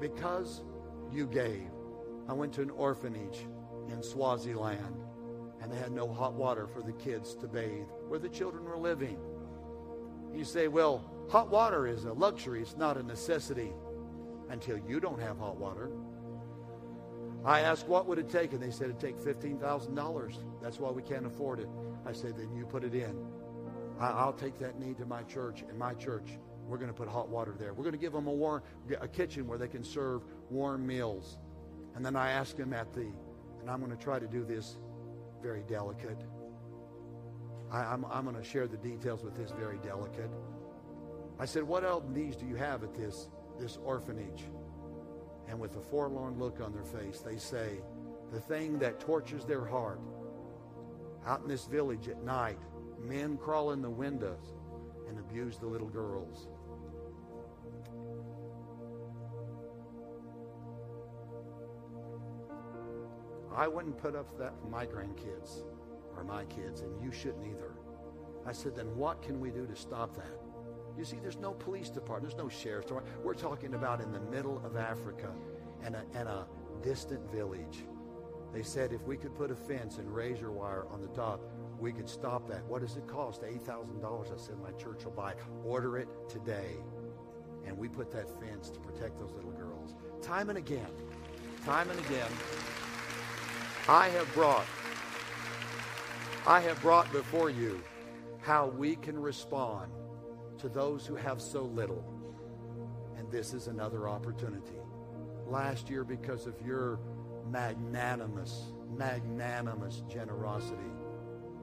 because 0.00 0.62
you 1.12 1.26
gave. 1.26 1.68
I 2.28 2.32
went 2.32 2.52
to 2.54 2.62
an 2.62 2.70
orphanage 2.70 3.46
in 3.88 4.02
Swaziland, 4.02 4.96
and 5.60 5.72
they 5.72 5.76
had 5.76 5.92
no 5.92 6.12
hot 6.12 6.34
water 6.34 6.66
for 6.66 6.82
the 6.82 6.92
kids 6.92 7.34
to 7.36 7.46
bathe 7.46 7.86
where 8.08 8.18
the 8.18 8.28
children 8.28 8.64
were 8.64 8.78
living. 8.78 9.18
You 10.34 10.44
say, 10.44 10.68
well, 10.68 11.04
hot 11.28 11.50
water 11.50 11.86
is 11.86 12.04
a 12.04 12.12
luxury, 12.12 12.62
it's 12.62 12.76
not 12.76 12.96
a 12.96 13.02
necessity 13.02 13.72
until 14.48 14.78
you 14.78 15.00
don't 15.00 15.20
have 15.20 15.38
hot 15.38 15.56
water. 15.56 15.90
I 17.44 17.60
asked, 17.60 17.88
what 17.88 18.06
would 18.06 18.18
it 18.18 18.28
take? 18.28 18.52
And 18.52 18.62
they 18.62 18.70
said 18.70 18.90
it'd 18.90 19.00
take 19.00 19.18
$15,000. 19.18 20.36
That's 20.62 20.78
why 20.78 20.90
we 20.90 21.02
can't 21.02 21.24
afford 21.24 21.60
it. 21.60 21.68
I 22.04 22.12
said, 22.12 22.36
then 22.36 22.52
you 22.54 22.66
put 22.66 22.84
it 22.84 22.94
in. 22.94 23.16
I'll 23.98 24.32
take 24.32 24.58
that 24.58 24.78
need 24.78 24.98
to 24.98 25.06
my 25.06 25.22
church. 25.22 25.62
In 25.68 25.78
my 25.78 25.94
church, 25.94 26.38
we're 26.66 26.78
going 26.78 26.88
to 26.88 26.94
put 26.94 27.08
hot 27.08 27.28
water 27.28 27.54
there. 27.58 27.72
We're 27.72 27.84
going 27.84 27.92
to 27.92 27.98
give 27.98 28.12
them 28.12 28.26
a, 28.26 28.32
warm, 28.32 28.62
a 29.00 29.08
kitchen 29.08 29.46
where 29.46 29.58
they 29.58 29.68
can 29.68 29.84
serve 29.84 30.22
warm 30.50 30.86
meals. 30.86 31.38
And 31.94 32.04
then 32.04 32.16
I 32.16 32.30
asked 32.30 32.58
him 32.58 32.72
at 32.72 32.92
the, 32.92 33.06
and 33.60 33.68
I'm 33.68 33.80
going 33.80 33.90
to 33.90 34.02
try 34.02 34.18
to 34.18 34.26
do 34.26 34.44
this 34.44 34.76
very 35.42 35.62
delicate. 35.68 36.22
I, 37.70 37.80
am 37.94 38.04
I'm, 38.04 38.12
I'm 38.12 38.24
going 38.24 38.36
to 38.36 38.48
share 38.48 38.66
the 38.66 38.76
details 38.76 39.22
with 39.22 39.36
this 39.36 39.52
very 39.52 39.78
delicate. 39.78 40.30
I 41.38 41.44
said, 41.44 41.62
what 41.62 41.84
else 41.84 42.04
needs 42.08 42.36
do 42.36 42.46
you 42.46 42.56
have 42.56 42.82
at 42.82 42.94
this, 42.94 43.28
this 43.58 43.78
orphanage? 43.84 44.44
And 45.48 45.58
with 45.58 45.76
a 45.76 45.80
forlorn 45.80 46.38
look 46.38 46.60
on 46.60 46.72
their 46.72 46.84
face, 46.84 47.20
they 47.20 47.38
say, 47.38 47.80
the 48.32 48.40
thing 48.40 48.78
that 48.78 49.00
tortures 49.00 49.44
their 49.44 49.64
heart, 49.64 50.00
out 51.26 51.42
in 51.42 51.48
this 51.48 51.66
village 51.66 52.08
at 52.08 52.22
night, 52.22 52.58
men 52.98 53.36
crawl 53.36 53.72
in 53.72 53.82
the 53.82 53.90
windows 53.90 54.54
and 55.08 55.18
abuse 55.18 55.58
the 55.58 55.66
little 55.66 55.88
girls. 55.88 56.48
I 63.54 63.68
wouldn't 63.68 63.98
put 63.98 64.14
up 64.14 64.38
that 64.38 64.58
for 64.60 64.68
my 64.68 64.86
grandkids 64.86 65.62
or 66.16 66.24
my 66.24 66.44
kids, 66.44 66.82
and 66.82 67.02
you 67.02 67.10
shouldn't 67.10 67.46
either. 67.46 67.72
I 68.46 68.52
said, 68.52 68.74
then 68.74 68.96
what 68.96 69.22
can 69.22 69.40
we 69.40 69.50
do 69.50 69.66
to 69.66 69.76
stop 69.76 70.16
that? 70.16 70.40
You 70.96 71.04
see, 71.04 71.18
there's 71.20 71.38
no 71.38 71.52
police 71.52 71.88
department, 71.88 72.30
there's 72.30 72.42
no 72.42 72.48
sheriff's 72.48 72.88
department. 72.88 73.24
We're 73.24 73.34
talking 73.34 73.74
about 73.74 74.00
in 74.00 74.12
the 74.12 74.20
middle 74.20 74.64
of 74.64 74.76
Africa 74.76 75.32
and 75.84 75.94
a, 75.94 76.02
and 76.14 76.28
a 76.28 76.46
distant 76.82 77.30
village. 77.30 77.84
They 78.52 78.62
said 78.62 78.92
if 78.92 79.02
we 79.02 79.16
could 79.16 79.34
put 79.34 79.50
a 79.50 79.54
fence 79.54 79.98
and 79.98 80.12
razor 80.12 80.50
wire 80.50 80.86
on 80.90 81.00
the 81.00 81.08
top, 81.08 81.40
we 81.78 81.92
could 81.92 82.08
stop 82.08 82.48
that. 82.48 82.64
What 82.66 82.82
does 82.82 82.96
it 82.96 83.06
cost? 83.06 83.42
$8,000. 83.42 84.04
I 84.04 84.36
said, 84.36 84.56
my 84.60 84.72
church 84.72 85.04
will 85.04 85.12
buy 85.12 85.32
it. 85.32 85.38
Order 85.64 85.98
it 85.98 86.08
today. 86.28 86.76
And 87.66 87.76
we 87.78 87.88
put 87.88 88.10
that 88.12 88.28
fence 88.40 88.70
to 88.70 88.80
protect 88.80 89.18
those 89.18 89.32
little 89.32 89.52
girls. 89.52 89.94
Time 90.20 90.48
and 90.48 90.58
again, 90.58 90.90
time 91.64 91.88
and 91.90 91.98
again, 92.00 92.30
I 93.90 94.08
have 94.10 94.32
brought 94.34 94.66
I 96.46 96.60
have 96.60 96.80
brought 96.80 97.10
before 97.10 97.50
you 97.50 97.82
how 98.38 98.68
we 98.68 98.94
can 98.94 99.18
respond 99.18 99.90
to 100.58 100.68
those 100.68 101.04
who 101.04 101.16
have 101.16 101.42
so 101.42 101.62
little. 101.62 102.04
And 103.18 103.28
this 103.32 103.52
is 103.52 103.66
another 103.66 104.08
opportunity. 104.08 104.78
Last 105.44 105.90
year, 105.90 106.04
because 106.04 106.46
of 106.46 106.54
your 106.64 107.00
magnanimous, 107.50 108.74
magnanimous 108.96 110.04
generosity, 110.08 110.92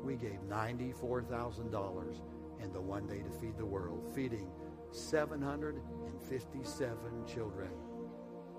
we 0.03 0.17
gave 0.17 0.41
$94,000 0.49 2.19
in 2.61 2.73
the 2.73 2.81
one 2.81 3.07
day 3.07 3.19
to 3.19 3.29
feed 3.39 3.57
the 3.57 3.65
world, 3.65 4.11
feeding 4.13 4.51
757 4.91 6.97
children 7.25 7.69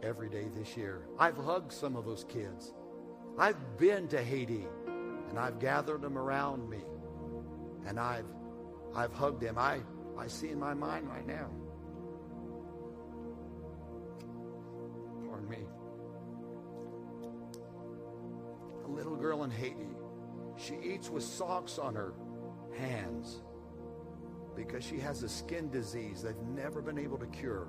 every 0.03 0.31
day 0.31 0.49
this 0.57 0.75
year. 0.75 1.07
I've 1.19 1.37
hugged 1.37 1.71
some 1.71 1.97
of 1.97 2.07
those 2.07 2.25
kids. 2.25 2.73
I've 3.39 3.77
been 3.77 4.09
to 4.09 4.23
Haiti 4.23 4.67
and 5.29 5.39
I've 5.39 5.59
gathered 5.59 6.03
them 6.03 6.19
around 6.19 6.69
me 6.69 6.81
and 7.87 7.99
I've 7.99 8.27
I've 8.95 9.13
hugged 9.13 9.41
them. 9.41 9.57
I 9.59 9.81
I 10.19 10.27
see 10.27 10.49
in 10.49 10.59
my 10.59 10.75
mind 10.75 11.09
right 11.09 11.27
now. 11.27 11.49
Pardon 15.29 15.49
me. 15.49 15.59
A 18.85 18.89
little 18.89 19.17
girl 19.17 19.45
in 19.45 19.51
Haiti. 19.51 19.95
She 20.57 20.75
eats 20.83 21.09
with 21.09 21.23
socks 21.23 21.79
on 21.79 21.95
her 21.95 22.15
hands 22.77 23.43
because 24.57 24.83
she 24.83 24.99
has 24.99 25.23
a 25.23 25.29
skin 25.29 25.71
disease 25.71 26.23
they've 26.23 26.37
never 26.57 26.83
been 26.83 26.99
able 26.99 27.19
to 27.19 27.27
cure. 27.27 27.69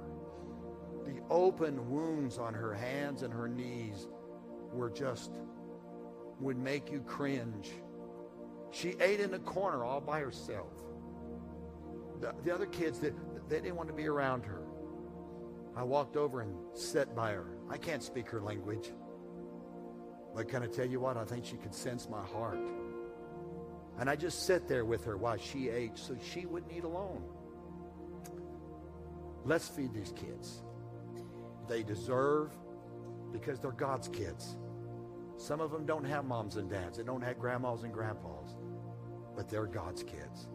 The 1.06 1.22
open 1.30 1.90
wounds 1.90 2.40
on 2.40 2.56
her 2.56 2.74
hands 2.74 3.22
and 3.22 3.32
her 3.32 3.48
knees 3.48 4.08
were 4.74 4.90
just, 4.90 5.40
would 6.40 6.58
make 6.58 6.92
you 6.92 7.02
cringe. 7.02 7.72
She 8.72 8.96
ate 9.00 9.20
in 9.20 9.34
a 9.34 9.40
corner 9.40 9.84
all 9.84 10.02
by 10.02 10.20
herself. 10.20 10.74
The, 12.22 12.34
the 12.44 12.54
other 12.54 12.66
kids, 12.66 13.00
they, 13.00 13.12
they 13.48 13.62
didn't 13.62 13.76
want 13.76 13.90
to 13.90 13.96
be 13.96 14.08
around 14.08 14.46
her. 14.46 14.62
I 15.76 15.84
walked 15.84 16.18
over 16.18 16.42
and 16.42 16.56
sat 16.74 17.16
by 17.16 17.32
her. 17.32 17.48
I 17.70 17.78
can't 17.78 18.04
speak 18.04 18.30
her 18.30 18.42
language. 18.42 18.92
But 20.36 20.48
can 20.48 20.64
I 20.64 20.68
tell 20.68 20.86
you 20.86 21.00
what? 21.00 21.18
I 21.18 21.24
think 21.24 21.46
she 21.46 21.58
could 21.58 21.74
sense 21.74 22.08
my 22.10 22.22
heart. 22.22 22.60
And 23.98 24.10
I 24.10 24.16
just 24.16 24.46
sat 24.46 24.68
there 24.68 24.86
with 24.86 25.04
her 25.06 25.18
while 25.18 25.38
she 25.38 25.70
ate 25.70 25.98
so 25.98 26.16
she 26.34 26.46
wouldn't 26.46 26.72
eat 26.72 26.84
alone. 26.84 27.24
Let's 29.46 29.68
feed 29.68 29.94
these 29.94 30.14
kids. 30.16 30.62
They 31.68 31.84
deserve 31.84 32.52
because 33.32 33.60
they're 33.60 33.72
God's 33.72 34.08
kids. 34.08 34.58
Some 35.40 35.62
of 35.62 35.72
them 35.72 35.86
don't 35.86 36.04
have 36.04 36.26
moms 36.26 36.58
and 36.58 36.70
dads. 36.70 36.98
They 36.98 37.04
don't 37.04 37.22
have 37.22 37.40
grandmas 37.40 37.84
and 37.84 37.94
grandpas. 37.94 38.58
But 39.38 39.48
they're 39.48 39.68
God's 39.68 40.04
kids. 40.04 40.48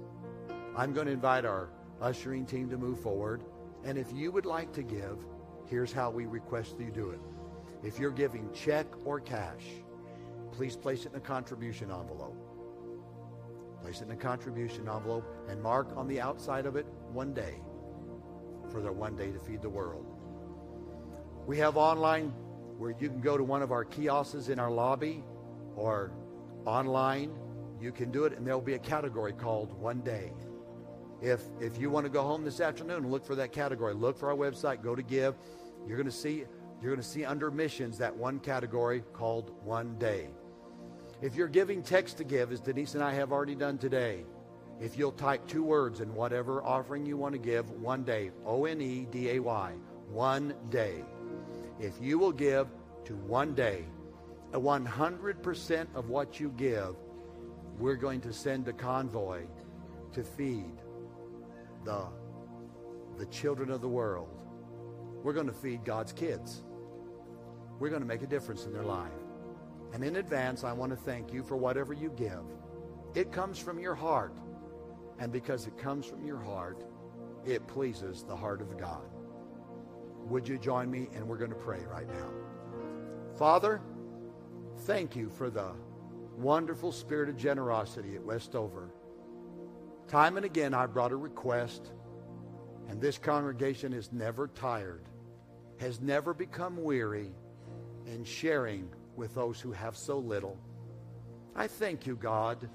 I'm 0.76 0.92
going 0.92 1.06
to 1.06 1.12
invite 1.12 1.46
our 1.46 1.70
ushering 2.02 2.44
team 2.44 2.68
to 2.68 2.76
move 2.76 3.00
forward. 3.00 3.44
And 3.84 3.96
if 3.96 4.12
you 4.12 4.30
would 4.30 4.44
like 4.44 4.74
to 4.74 4.82
give, 4.82 5.24
here's 5.64 5.90
how 5.90 6.10
we 6.10 6.26
request 6.26 6.76
that 6.76 6.84
you 6.84 6.90
do 6.90 7.10
it. 7.10 7.20
If 7.82 7.98
you're 7.98 8.10
giving 8.10 8.52
check 8.52 8.86
or 9.06 9.20
cash, 9.20 9.64
please 10.52 10.76
place 10.76 11.06
it 11.06 11.12
in 11.12 11.16
a 11.16 11.20
contribution 11.20 11.90
envelope. 11.90 12.36
Place 13.80 14.02
it 14.02 14.04
in 14.04 14.10
a 14.10 14.16
contribution 14.16 14.86
envelope 14.86 15.24
and 15.48 15.62
mark 15.62 15.96
on 15.96 16.06
the 16.06 16.20
outside 16.20 16.66
of 16.66 16.76
it 16.76 16.84
one 17.10 17.32
day 17.32 17.54
for 18.70 18.82
their 18.82 18.92
one 18.92 19.16
day 19.16 19.32
to 19.32 19.38
feed 19.38 19.62
the 19.62 19.70
world. 19.70 20.04
We 21.46 21.56
have 21.58 21.78
online 21.78 22.34
where 22.78 22.90
you 22.90 23.08
can 23.08 23.20
go 23.20 23.36
to 23.36 23.44
one 23.44 23.62
of 23.62 23.72
our 23.72 23.84
kiosks 23.84 24.48
in 24.48 24.58
our 24.58 24.70
lobby 24.70 25.22
or 25.76 26.12
online. 26.66 27.32
You 27.80 27.92
can 27.92 28.10
do 28.10 28.24
it, 28.24 28.36
and 28.36 28.46
there'll 28.46 28.60
be 28.60 28.74
a 28.74 28.78
category 28.78 29.32
called 29.32 29.72
One 29.74 30.00
Day. 30.00 30.32
If, 31.20 31.42
if 31.60 31.78
you 31.78 31.90
want 31.90 32.06
to 32.06 32.10
go 32.10 32.22
home 32.22 32.44
this 32.44 32.60
afternoon 32.60 33.10
look 33.10 33.24
for 33.24 33.34
that 33.36 33.52
category, 33.52 33.94
look 33.94 34.18
for 34.18 34.30
our 34.30 34.36
website, 34.36 34.82
go 34.82 34.94
to 34.94 35.02
Give. 35.02 35.34
You're 35.86 35.96
going 35.96 36.06
to 36.08 36.12
see 36.12 36.44
you're 36.80 36.92
going 36.92 37.02
to 37.02 37.08
see 37.08 37.24
under 37.24 37.50
missions 37.50 37.96
that 37.98 38.14
one 38.14 38.38
category 38.40 39.02
called 39.14 39.52
One 39.64 39.96
Day. 39.98 40.28
If 41.22 41.34
you're 41.34 41.48
giving 41.48 41.82
text 41.82 42.18
to 42.18 42.24
give, 42.24 42.52
as 42.52 42.60
Denise 42.60 42.94
and 42.94 43.02
I 43.02 43.14
have 43.14 43.32
already 43.32 43.54
done 43.54 43.78
today, 43.78 44.26
if 44.80 44.98
you'll 44.98 45.12
type 45.12 45.46
two 45.46 45.62
words 45.62 46.00
in 46.00 46.14
whatever 46.14 46.62
offering 46.62 47.06
you 47.06 47.16
want 47.16 47.32
to 47.32 47.38
give, 47.38 47.70
one 47.70 48.04
day, 48.04 48.32
O 48.44 48.66
N 48.66 48.82
E 48.82 49.06
D 49.10 49.30
A 49.30 49.38
Y, 49.38 49.72
one 50.10 50.54
day. 50.68 51.04
If 51.84 52.00
you 52.00 52.18
will 52.18 52.32
give 52.32 52.68
to 53.04 53.14
one 53.14 53.54
day, 53.54 53.84
100% 54.52 55.86
of 55.94 56.08
what 56.08 56.40
you 56.40 56.48
give, 56.56 56.96
we're 57.78 57.96
going 57.96 58.22
to 58.22 58.32
send 58.32 58.66
a 58.68 58.72
convoy 58.72 59.42
to 60.14 60.24
feed 60.24 60.80
the, 61.84 62.06
the 63.18 63.26
children 63.26 63.70
of 63.70 63.82
the 63.82 63.88
world. 63.88 64.30
We're 65.22 65.34
going 65.34 65.46
to 65.46 65.52
feed 65.52 65.84
God's 65.84 66.14
kids. 66.14 66.62
We're 67.78 67.90
going 67.90 68.00
to 68.00 68.08
make 68.08 68.22
a 68.22 68.26
difference 68.26 68.64
in 68.64 68.72
their 68.72 68.84
life. 68.84 69.12
And 69.92 70.02
in 70.02 70.16
advance, 70.16 70.64
I 70.64 70.72
want 70.72 70.90
to 70.90 70.96
thank 70.96 71.34
you 71.34 71.42
for 71.42 71.58
whatever 71.58 71.92
you 71.92 72.10
give. 72.16 72.44
It 73.14 73.30
comes 73.30 73.58
from 73.58 73.78
your 73.78 73.94
heart. 73.94 74.38
And 75.18 75.30
because 75.30 75.66
it 75.66 75.76
comes 75.76 76.06
from 76.06 76.24
your 76.24 76.40
heart, 76.40 76.82
it 77.44 77.66
pleases 77.66 78.22
the 78.22 78.34
heart 78.34 78.62
of 78.62 78.78
God. 78.78 79.04
Would 80.24 80.48
you 80.48 80.58
join 80.58 80.90
me? 80.90 81.08
And 81.14 81.26
we're 81.28 81.38
going 81.38 81.50
to 81.50 81.56
pray 81.56 81.80
right 81.90 82.08
now. 82.08 82.30
Father, 83.36 83.80
thank 84.80 85.16
you 85.16 85.28
for 85.28 85.50
the 85.50 85.72
wonderful 86.36 86.92
spirit 86.92 87.28
of 87.28 87.36
generosity 87.36 88.14
at 88.14 88.24
Westover. 88.24 88.90
Time 90.08 90.36
and 90.36 90.44
again, 90.44 90.74
I 90.74 90.86
brought 90.86 91.12
a 91.12 91.16
request, 91.16 91.92
and 92.88 93.00
this 93.00 93.18
congregation 93.18 93.92
is 93.92 94.12
never 94.12 94.48
tired, 94.48 95.04
has 95.78 96.00
never 96.00 96.34
become 96.34 96.82
weary 96.82 97.30
in 98.06 98.24
sharing 98.24 98.88
with 99.16 99.34
those 99.34 99.60
who 99.60 99.72
have 99.72 99.96
so 99.96 100.18
little. 100.18 100.58
I 101.56 101.66
thank 101.68 102.06
you, 102.06 102.16
God, 102.16 102.68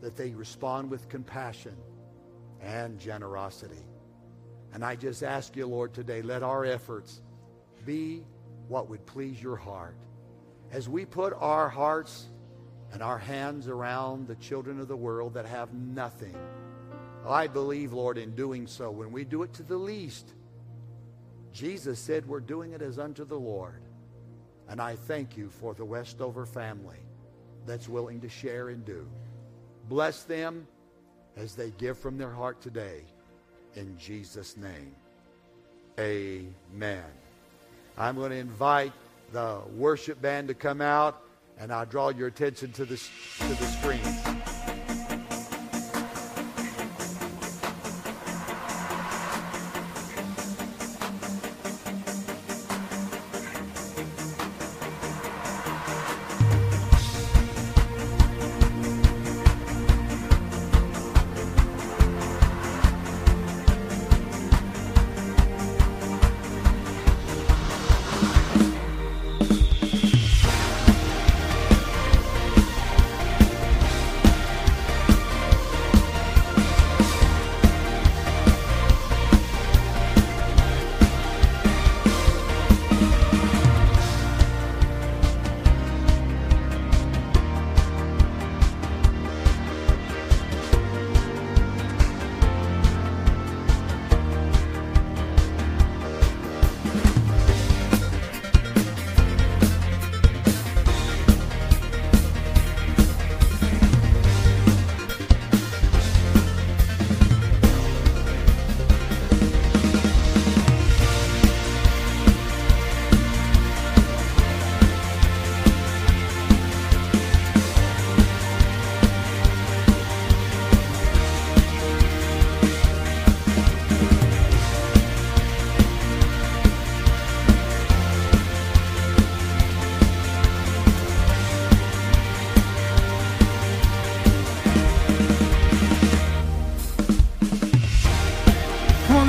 that 0.00 0.16
they 0.16 0.30
respond 0.30 0.90
with 0.90 1.08
compassion 1.08 1.76
and 2.60 2.98
generosity. 2.98 3.84
And 4.72 4.84
I 4.84 4.96
just 4.96 5.22
ask 5.22 5.54
you, 5.56 5.66
Lord, 5.66 5.92
today, 5.92 6.22
let 6.22 6.42
our 6.42 6.64
efforts 6.64 7.20
be 7.84 8.24
what 8.68 8.88
would 8.88 9.04
please 9.04 9.42
your 9.42 9.56
heart. 9.56 9.96
As 10.70 10.88
we 10.88 11.04
put 11.04 11.34
our 11.34 11.68
hearts 11.68 12.28
and 12.92 13.02
our 13.02 13.18
hands 13.18 13.68
around 13.68 14.26
the 14.26 14.36
children 14.36 14.80
of 14.80 14.88
the 14.88 14.96
world 14.96 15.34
that 15.34 15.44
have 15.44 15.74
nothing, 15.74 16.36
I 17.26 17.46
believe, 17.46 17.92
Lord, 17.92 18.18
in 18.18 18.34
doing 18.34 18.66
so, 18.66 18.90
when 18.90 19.12
we 19.12 19.24
do 19.24 19.42
it 19.42 19.52
to 19.54 19.62
the 19.62 19.76
least, 19.76 20.34
Jesus 21.52 21.98
said 21.98 22.26
we're 22.26 22.40
doing 22.40 22.72
it 22.72 22.82
as 22.82 22.98
unto 22.98 23.24
the 23.24 23.38
Lord. 23.38 23.82
And 24.68 24.80
I 24.80 24.96
thank 24.96 25.36
you 25.36 25.50
for 25.50 25.74
the 25.74 25.84
Westover 25.84 26.46
family 26.46 26.98
that's 27.66 27.88
willing 27.88 28.20
to 28.22 28.28
share 28.28 28.70
and 28.70 28.84
do. 28.84 29.06
Bless 29.88 30.22
them 30.22 30.66
as 31.36 31.54
they 31.54 31.70
give 31.72 31.98
from 31.98 32.16
their 32.16 32.30
heart 32.30 32.60
today. 32.60 33.04
In 33.74 33.96
Jesus' 33.98 34.56
name, 34.56 34.94
amen. 35.98 37.04
I'm 37.96 38.16
going 38.16 38.30
to 38.30 38.36
invite 38.36 38.92
the 39.32 39.60
worship 39.76 40.20
band 40.20 40.48
to 40.48 40.54
come 40.54 40.80
out, 40.80 41.22
and 41.58 41.72
I'll 41.72 41.86
draw 41.86 42.10
your 42.10 42.28
attention 42.28 42.72
to 42.72 42.84
the, 42.84 42.96
to 42.96 43.48
the 43.48 43.66
screens. 43.66 44.61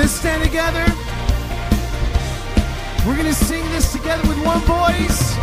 gonna 0.04 0.12
stand 0.12 0.43
together. 0.43 0.86
We're 3.08 3.16
going 3.16 3.28
to 3.28 3.34
sing 3.34 3.64
this 3.72 3.93
together 3.93 4.28
with 4.28 4.38
one 4.43 4.60
voice. 4.62 5.36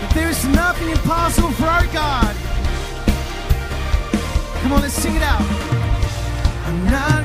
That 0.00 0.10
there's 0.14 0.44
nothing 0.46 0.90
impossible 0.90 1.52
for 1.52 1.66
our 1.66 1.86
God. 1.92 2.34
Come 4.62 4.72
on, 4.72 4.80
let's 4.82 4.94
sing 4.94 5.14
it 5.14 5.22
out. 5.22 7.17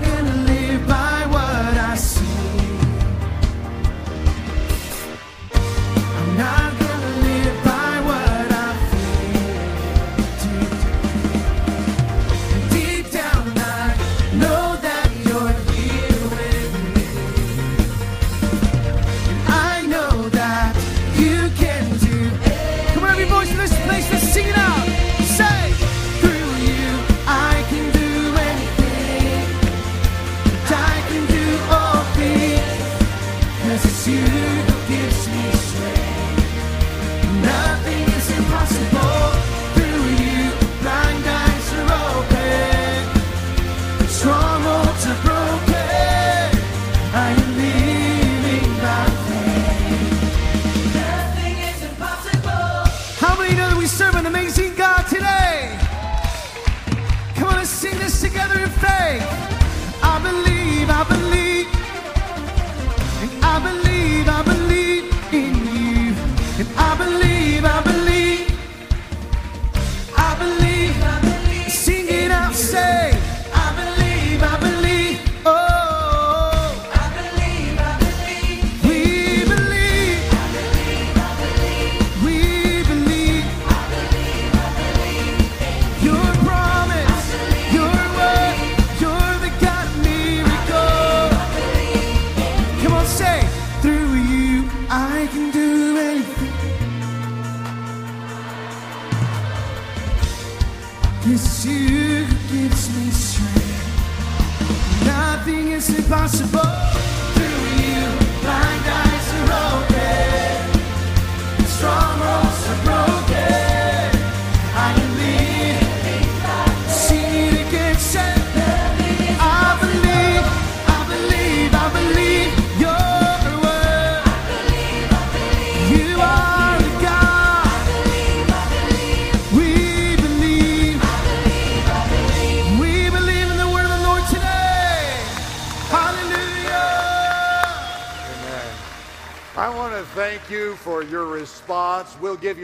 We'll 142.21 142.35
give 142.35 142.57
you. 142.57 142.61